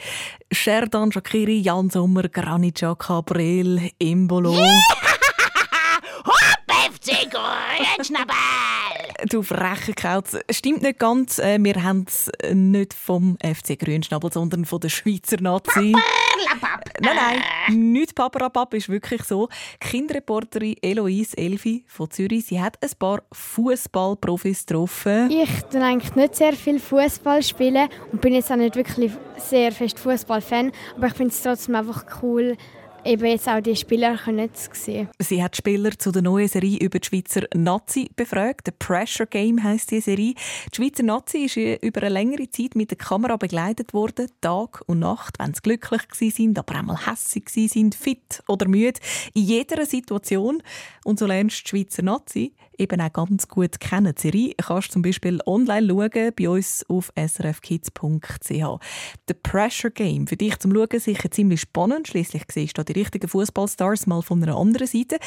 Sherdan 0.52 1.12
Shakiri, 1.12 1.58
Jan 1.58 1.90
Sommer, 1.90 2.28
Granit 2.28 2.84
Cabrel, 2.98 3.90
Imbolo. 3.98 4.54
Hopp, 6.26 6.92
FC 6.92 7.28
Grünschnabel! 7.30 8.83
Du 9.30 9.42
freche 9.42 9.94
Kauz. 9.94 10.36
Stimmt 10.50 10.82
nicht 10.82 10.98
ganz. 10.98 11.38
äh, 11.38 11.58
Wir 11.60 11.82
haben 11.82 12.04
es 12.06 12.30
nicht 12.52 12.92
vom 12.92 13.38
FC 13.42 13.78
Grünschnabel, 13.78 14.30
sondern 14.32 14.64
von 14.64 14.80
der 14.80 14.90
Schweizer 14.90 15.40
Nazi. 15.40 15.94
Nein, 17.00 17.16
nein, 17.16 17.92
nicht 17.92 18.14
Paparapap 18.14 18.74
ist 18.74 18.88
wirklich 18.88 19.22
so. 19.24 19.48
Die 19.82 19.88
Kinderreporterin 19.88 20.76
Eloise 20.82 21.36
Elfi 21.36 21.84
von 21.86 22.10
Zürich, 22.10 22.46
sie 22.46 22.60
hat 22.60 22.76
ein 22.82 22.90
paar 22.98 23.22
Fußballprofis 23.32 24.66
getroffen. 24.66 25.30
Ich 25.30 25.50
tue 25.70 25.82
eigentlich 25.82 26.14
nicht 26.14 26.36
sehr 26.36 26.52
viel 26.52 26.78
Fußball 26.78 27.42
spielen 27.42 27.88
und 28.12 28.20
bin 28.20 28.34
jetzt 28.34 28.50
auch 28.52 28.56
nicht 28.56 28.76
wirklich 28.76 29.12
sehr 29.38 29.72
fest 29.72 29.98
Fußball-Fan, 29.98 30.72
aber 30.96 31.06
ich 31.08 31.14
finde 31.14 31.32
es 31.32 31.42
trotzdem 31.42 31.74
einfach 31.74 32.04
cool, 32.22 32.56
eben 33.04 33.26
jetzt 33.26 33.48
auch 33.48 33.60
die 33.60 33.76
Spieler 33.76 34.18
zu 34.52 34.70
sehen. 34.72 35.08
Sie 35.18 35.42
hat 35.42 35.56
Spieler 35.56 35.98
zu 35.98 36.10
der 36.10 36.22
neuen 36.22 36.48
Serie 36.48 36.78
über 36.78 36.98
die 36.98 37.06
Schweizer 37.06 37.42
Nazi 37.54 38.10
befragt. 38.16 38.62
The 38.66 38.72
Pressure 38.78 39.26
Game 39.26 39.62
heißt 39.62 39.90
die 39.90 40.00
Serie. 40.00 40.34
Die 40.72 40.76
Schweizer 40.76 41.02
Nazi 41.02 41.38
ist 41.44 41.56
über 41.56 42.02
eine 42.02 42.10
längere 42.10 42.50
Zeit 42.50 42.74
mit 42.74 42.90
der 42.90 42.98
Kamera 42.98 43.36
begleitet 43.36 43.94
worden, 43.94 44.28
Tag 44.40 44.82
und 44.86 45.00
Nacht, 45.00 45.38
wenn 45.38 45.54
sie 45.54 45.62
glücklich 45.62 46.34
sind, 46.34 46.58
aber 46.58 46.78
auch 46.78 46.82
mal 46.82 47.06
hässig 47.06 47.48
sind, 47.48 47.94
fit 47.94 48.42
oder 48.48 48.68
müde. 48.68 49.00
In 49.34 49.44
jeder 49.44 49.84
Situation. 49.86 50.62
Und 51.04 51.18
so 51.18 51.26
lernst 51.26 51.60
du 51.60 51.62
die 51.62 51.68
Schweizer 51.68 52.02
Nazi 52.02 52.52
eben 52.78 53.00
auch 53.00 53.12
ganz 53.12 53.48
gut 53.48 53.80
kennen. 53.80 54.14
Die 54.16 54.20
Serie 54.20 54.54
kannst 54.54 54.88
du 54.88 54.92
zum 54.94 55.02
Beispiel 55.02 55.40
online 55.46 55.88
schauen, 55.88 56.32
bei 56.36 56.48
uns 56.48 56.84
auf 56.88 57.12
srfkids.ch. 57.16 58.50
The 59.28 59.34
Pressure 59.42 59.90
Game, 59.90 60.26
für 60.26 60.36
dich 60.36 60.58
zum 60.58 60.74
Schauen 60.74 61.00
sicher 61.00 61.30
ziemlich 61.30 61.60
spannend. 61.60 62.08
Schließlich 62.08 62.44
siehst 62.52 62.78
du 62.78 62.84
die 62.84 62.92
richtigen 62.92 63.28
Fußballstars 63.28 64.06
mal 64.06 64.22
von 64.22 64.42
einer 64.42 64.56
anderen 64.56 64.86
Seite. 64.86 65.18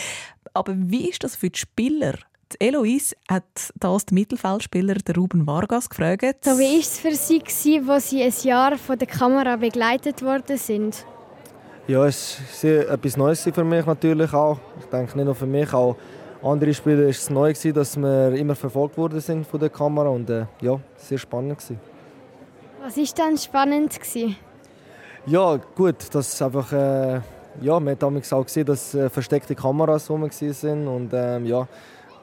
Aber 0.53 0.73
wie 0.75 1.09
ist 1.09 1.23
das 1.23 1.35
für 1.35 1.49
die 1.49 1.59
Spieler? 1.59 2.13
Die 2.53 2.65
Eloise 2.65 3.15
hat 3.29 3.43
das 3.75 4.05
den 4.05 4.15
Mittelfeldspieler 4.15 4.95
der 4.95 5.15
Ruben 5.15 5.45
Vargas 5.45 5.89
gefragt. 5.89 6.45
So, 6.45 6.51
wie 6.57 6.75
war 6.75 6.79
es 6.79 6.99
für 6.99 7.13
Sie, 7.13 7.39
gewesen, 7.39 7.87
wo 7.87 7.99
Sie 7.99 8.23
ein 8.23 8.33
Jahr 8.43 8.77
von 8.77 8.97
der 8.97 9.07
Kamera 9.07 9.57
begleitet 9.57 10.23
worden 10.23 10.57
sind? 10.57 11.05
Ja, 11.87 12.05
es 12.05 12.37
war 12.63 12.89
etwas 12.89 13.17
Neues 13.17 13.43
für 13.43 13.63
mich 13.63 13.85
natürlich 13.85 14.33
auch. 14.33 14.59
Ich 14.79 14.85
denke 14.85 15.15
nicht 15.15 15.25
nur 15.25 15.35
für 15.35 15.45
mich, 15.45 15.73
auch 15.73 15.95
andere 16.43 16.73
Spieler 16.73 17.03
war 17.03 17.09
es 17.09 17.29
neu, 17.29 17.53
gewesen, 17.53 17.73
dass 17.73 17.97
wir 17.97 18.33
immer 18.33 18.55
verfolgt 18.55 18.97
worden 18.97 19.19
sind 19.19 19.45
von 19.47 19.59
der 19.59 19.69
Kamera 19.69 20.09
und 20.09 20.29
äh, 20.29 20.45
ja, 20.61 20.79
sehr 20.95 21.17
spannend 21.17 21.57
gewesen. 21.57 21.79
Was 22.81 22.97
war 22.97 23.05
dann 23.15 23.37
spannend? 23.37 23.99
Gewesen? 23.99 24.35
Ja, 25.25 25.59
gut, 25.75 25.95
das 26.13 26.33
ist 26.33 26.41
einfach, 26.41 26.71
äh, 26.71 27.19
ja, 27.61 27.79
man 27.79 27.89
hat 27.89 28.03
damals 28.03 28.31
auch 28.31 28.45
gesehen, 28.45 28.65
dass 28.65 28.93
äh, 28.93 29.09
versteckte 29.09 29.55
Kameras 29.55 30.09
rum 30.09 30.21
waren 30.21 30.87
und 30.87 31.09
ähm, 31.13 31.45
ja, 31.45 31.67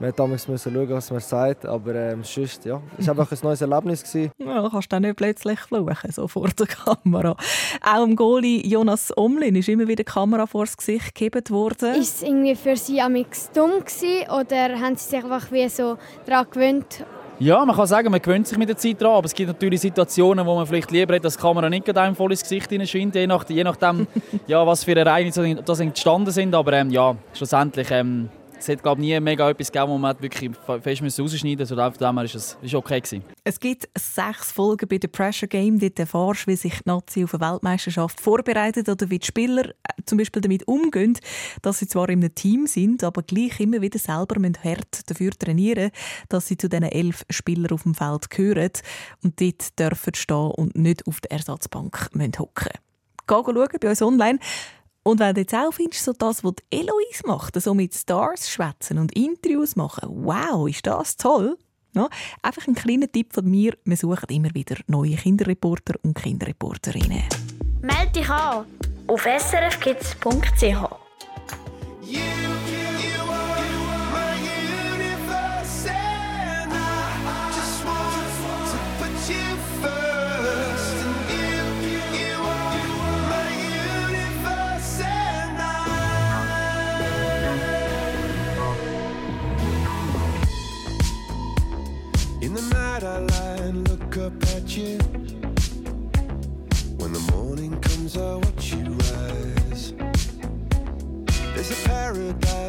man 0.05 0.12
hat 0.12 0.18
damals 0.18 0.46
müssen 0.46 0.74
schauen, 0.74 0.90
was 0.90 1.11
man 1.11 1.20
sagt, 1.20 1.64
aber 1.64 1.94
ähm, 1.94 2.22
sonst, 2.22 2.66
ja, 2.66 2.78
es 2.98 3.07
war 3.07 3.18
einfach 3.18 3.32
ein 3.32 3.38
neues 3.42 3.61
Erlebnis 3.62 4.02
gewesen. 4.02 4.30
Ja, 4.44 4.68
kannst 4.68 4.92
du 4.92 4.96
dann 4.96 5.02
nicht 5.02 5.16
plötzlich 5.16 5.59
fluchen, 5.61 6.12
so 6.12 6.28
vor 6.28 6.48
der 6.48 6.66
Kamera. 6.66 7.34
Auch 7.82 8.05
dem 8.05 8.14
Goalie 8.14 8.61
Jonas 8.66 9.16
Omlin 9.16 9.57
ist 9.57 9.68
immer 9.68 9.88
wieder 9.88 10.05
die 10.05 10.12
Kamera 10.12 10.46
vor 10.46 10.66
das 10.66 10.76
Gesicht 10.76 11.14
gegeben 11.14 11.48
worden. 11.48 11.94
Ist 11.94 12.16
es 12.16 12.22
irgendwie 12.22 12.55
für 12.55 12.76
Sie 12.76 13.00
amix 13.00 13.50
dumm 13.52 13.70
gewesen, 13.80 14.30
oder 14.30 14.78
haben 14.78 14.96
Sie 14.96 15.09
sich 15.09 15.24
einfach 15.24 15.50
wie 15.50 15.68
so 15.70 15.96
daran 16.26 16.46
gewöhnt? 16.50 17.05
Ja, 17.38 17.64
man 17.64 17.74
kann 17.74 17.86
sagen, 17.86 18.11
man 18.11 18.20
gewöhnt 18.20 18.46
sich 18.46 18.59
mit 18.59 18.68
der 18.68 18.76
Zeit 18.76 19.00
dran, 19.00 19.12
aber 19.12 19.24
es 19.24 19.34
gibt 19.34 19.48
natürlich 19.48 19.80
Situationen, 19.80 20.46
wo 20.46 20.55
man 20.55 20.66
vielleicht 20.66 20.90
lieber 20.90 21.14
hat, 21.14 21.24
dass 21.24 21.36
die 21.36 21.42
Kamera 21.42 21.70
nicht 21.70 21.86
gerade 21.86 22.02
einem 22.02 22.14
voll 22.14 22.30
ins 22.30 22.42
Gesicht 22.42 22.68
hineinscheint, 22.68 23.14
je, 23.14 23.26
nach, 23.26 23.48
je 23.48 23.64
nachdem, 23.64 24.07
ja, 24.46 24.64
was 24.66 24.84
für 24.84 24.94
Ereignisse 24.94 25.55
das 25.64 25.80
entstanden 25.80 26.30
sind. 26.30 26.55
Aber 26.55 26.74
ähm, 26.74 26.90
ja, 26.90 27.16
schlussendlich, 27.32 27.90
ähm, 27.90 28.28
es 28.65 28.69
hat 28.69 28.83
glaube 28.83 29.01
nie 29.01 29.19
mega 29.21 29.51
etwas 29.51 29.71
gegeben, 29.71 29.93
wo 29.93 29.99
man 29.99 30.19
wirklich 30.21 30.51
fest 30.83 31.21
rausschneiden 31.21 31.59
musste. 31.59 31.83
Also 31.83 31.99
von 31.99 32.17
dem 32.17 32.19
es 32.25 32.57
ist 32.61 32.75
okay 32.75 33.01
gewesen. 33.01 33.25
Es 33.45 33.61
gibt 33.61 33.89
sechs 33.97 34.53
Folgen 34.53 34.89
bei 34.89 34.99
The 35.01 35.09
Pressure 35.09 35.49
Game. 35.49 35.79
Dort 35.79 35.99
erfährst 35.99 36.47
du, 36.47 36.51
wie 36.51 36.57
sich 36.57 36.75
die 36.75 36.83
Nazi 36.87 37.25
auf 37.25 37.35
eine 37.35 37.53
Weltmeisterschaft 37.53 38.21
vorbereitet 38.21 38.89
oder 38.89 39.11
wie 39.11 39.19
die 39.19 39.27
Spieler 39.27 39.69
äh, 39.69 40.03
zum 40.07 40.19
Beispiel 40.19 40.41
damit 40.41 40.67
umgehen, 40.67 41.19
dass 41.62 41.79
sie 41.79 41.87
zwar 41.87 42.09
in 42.09 42.21
einem 42.21 42.35
Team 42.35 42.67
sind, 42.67 43.05
aber 43.05 43.23
gleich 43.23 43.61
immer 43.61 43.81
wieder 43.81 43.99
selber 43.99 44.37
hart 44.65 45.11
dafür 45.11 45.33
trainieren 45.33 45.91
dass 46.29 46.47
sie 46.47 46.57
zu 46.57 46.69
diesen 46.69 46.85
elf 46.85 47.25
Spielern 47.31 47.73
auf 47.73 47.83
dem 47.83 47.95
Feld 47.95 48.31
gehören 48.31 48.71
und 49.23 49.41
dort 49.41 49.79
dürfen 49.79 50.15
stehen 50.15 50.51
und 50.51 50.77
nicht 50.77 51.07
auf 51.07 51.21
der 51.21 51.33
Ersatzbank 51.33 52.09
hocken 52.12 52.19
müssen. 52.19 52.33
Geh 52.33 53.35
schauen 53.35 53.79
bei 53.81 53.89
uns 53.89 54.03
online. 54.03 54.39
Und 55.05 55.20
wenn 55.20 55.34
du 55.34 55.42
jetzt 55.42 55.55
auch 55.55 55.72
findest, 55.72 56.05
so 56.05 56.14
das, 56.14 56.42
was 56.42 56.55
die 56.55 56.78
Eloise 56.78 57.26
macht, 57.26 57.61
so 57.61 57.74
mit 57.74 57.94
Stars 57.94 58.50
schwätzen 58.50 58.98
und 58.98 59.14
Interviews 59.14 59.76
machen, 59.76 60.09
wow, 60.11 60.66
ist 60.68 60.86
das 60.86 61.16
toll! 61.16 61.59
Ja, 61.92 62.09
einfach 62.42 62.66
ein 62.66 62.74
kleiner 62.74 63.12
Tipp 63.12 63.32
von 63.32 63.48
mir, 63.48 63.76
wir 63.84 63.96
suchen 63.96 64.28
immer 64.30 64.52
wieder 64.52 64.76
neue 64.88 65.14
Kinderreporter 65.14 65.94
und 66.02 66.14
Kinderreporterinnen. 66.14 67.22
Melde 67.82 68.12
dich 68.12 68.28
an 68.28 68.64
auf 69.07 69.22
srfkids.ch. 69.24 70.88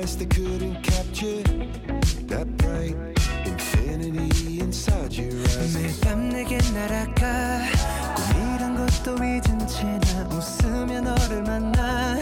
paradise 0.05 0.15
they 0.17 0.27
couldn't 0.27 0.83
capture. 0.83 1.43
That 2.29 2.47
bright 2.59 2.97
infinity 3.45 4.61
inside 4.61 5.13
your 5.13 5.33
eyes. 5.33 5.77
매일 5.77 6.01
밤 6.01 6.29
내게 6.29 6.59
날아가 6.75 7.61
꿈이란 8.15 8.77
것도 8.77 9.17
잊은 9.17 9.67
채 9.67 9.85
나 9.85 10.29
웃으며 10.31 11.01
너를 11.01 11.43
만나 11.43 12.17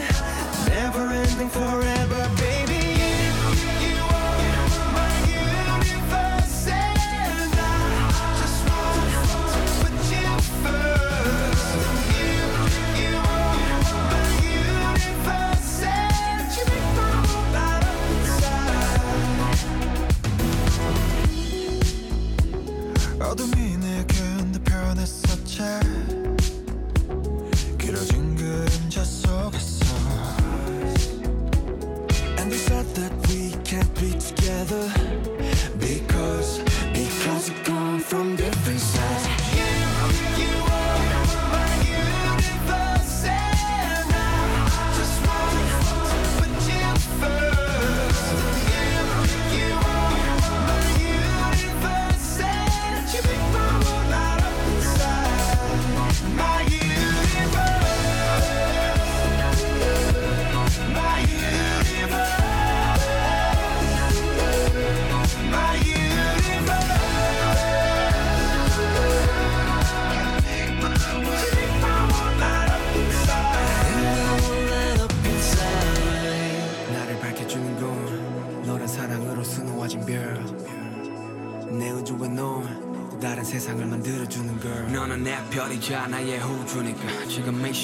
Never 0.67 1.13
ending 1.13 1.49
forever 1.49 2.29
baby 2.37 2.72
sure 25.54 26.23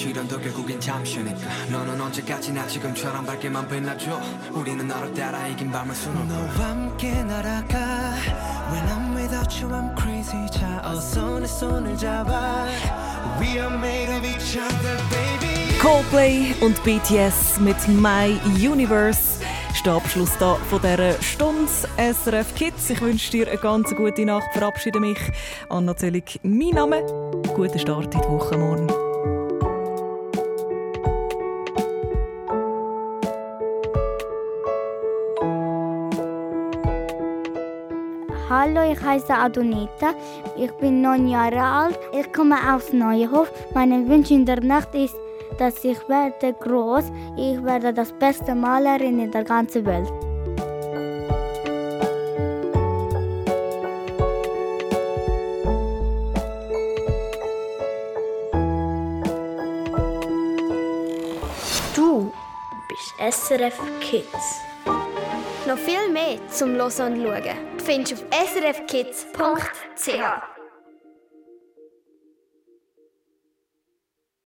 시련도 0.00 0.40
결국엔 0.40 0.80
잠시니까 0.80 1.38
너는 1.70 2.00
언제까지나 2.00 2.66
지금처럼 2.66 3.26
밝게만 3.26 3.68
빛나줘 3.68 4.18
우리는 4.52 4.88
너를 4.88 5.12
따라 5.12 5.46
이긴 5.48 5.70
밤을 5.70 5.94
수놓아 5.94 6.24
너와 6.24 6.70
함께 6.70 7.22
날아가 7.22 8.14
When 8.72 8.86
I'm 8.88 9.14
without 9.14 9.62
you 9.62 9.70
I'm 9.70 9.94
crazy 10.00 10.50
자 10.50 10.80
어서 10.82 11.40
내 11.40 11.46
손을 11.46 11.94
잡아 11.98 12.66
We 13.38 13.58
are 13.58 13.74
made 13.76 14.10
of 14.16 14.26
each 14.26 14.58
other 14.58 14.96
baby 15.10 15.78
Coldplay 15.82 16.54
und 16.62 16.82
BTS 16.82 17.60
mit 17.60 17.76
My 17.86 18.40
Universe. 18.58 19.40
Das 19.68 19.76
ist 19.76 19.84
der 19.84 19.92
Abschluss 19.92 20.38
da 20.38 20.54
von 20.70 20.80
dieser 20.80 21.22
Stunde 21.22 21.70
SRF 21.98 22.54
Kids. 22.54 22.88
Ich 22.88 23.00
wünsche 23.02 23.30
dir 23.30 23.46
eine 23.46 23.58
ganz 23.58 23.94
gute 23.94 24.24
Nacht. 24.24 24.46
Verabschiede 24.54 25.00
mich. 25.00 25.18
Anna 25.68 25.94
Zöllig, 25.94 26.40
mein 26.42 26.70
Name. 26.70 27.02
Guten 27.54 27.78
Start 27.78 28.14
in 28.14 28.22
die 28.22 28.28
Woche 28.28 28.56
morgen. 28.56 29.09
Hallo, 38.63 38.81
ich 38.91 39.01
heiße 39.01 39.33
Adonita. 39.33 40.13
Ich 40.55 40.71
bin 40.73 41.01
neun 41.01 41.27
Jahre 41.27 41.63
alt. 41.63 41.99
Ich 42.13 42.31
komme 42.31 42.55
aus 42.71 42.93
Neuhof. 42.93 43.51
Mein 43.73 44.07
Wunsch 44.07 44.29
in 44.29 44.45
der 44.45 44.61
Nacht 44.61 44.93
ist, 44.93 45.15
dass 45.57 45.83
ich 45.83 45.97
werde 46.07 46.53
groß. 46.53 47.05
Ich 47.37 47.63
werde 47.63 47.91
das 47.91 48.11
beste 48.11 48.53
Malerin 48.53 49.19
in 49.19 49.31
der 49.31 49.45
ganzen 49.45 49.83
Welt. 49.83 50.07
Du 61.95 62.31
bist 62.87 63.15
SRF 63.35 63.81
Kids. 64.01 64.61
Noch 65.67 65.79
viel 65.79 66.13
mehr 66.13 66.37
zum 66.51 66.75
Los 66.75 66.99
und 66.99 67.23
Schauen 67.23 67.70
findest 67.81 68.11
du 68.11 68.15
auf 68.15 68.23
srfkids.ch. 68.49 70.50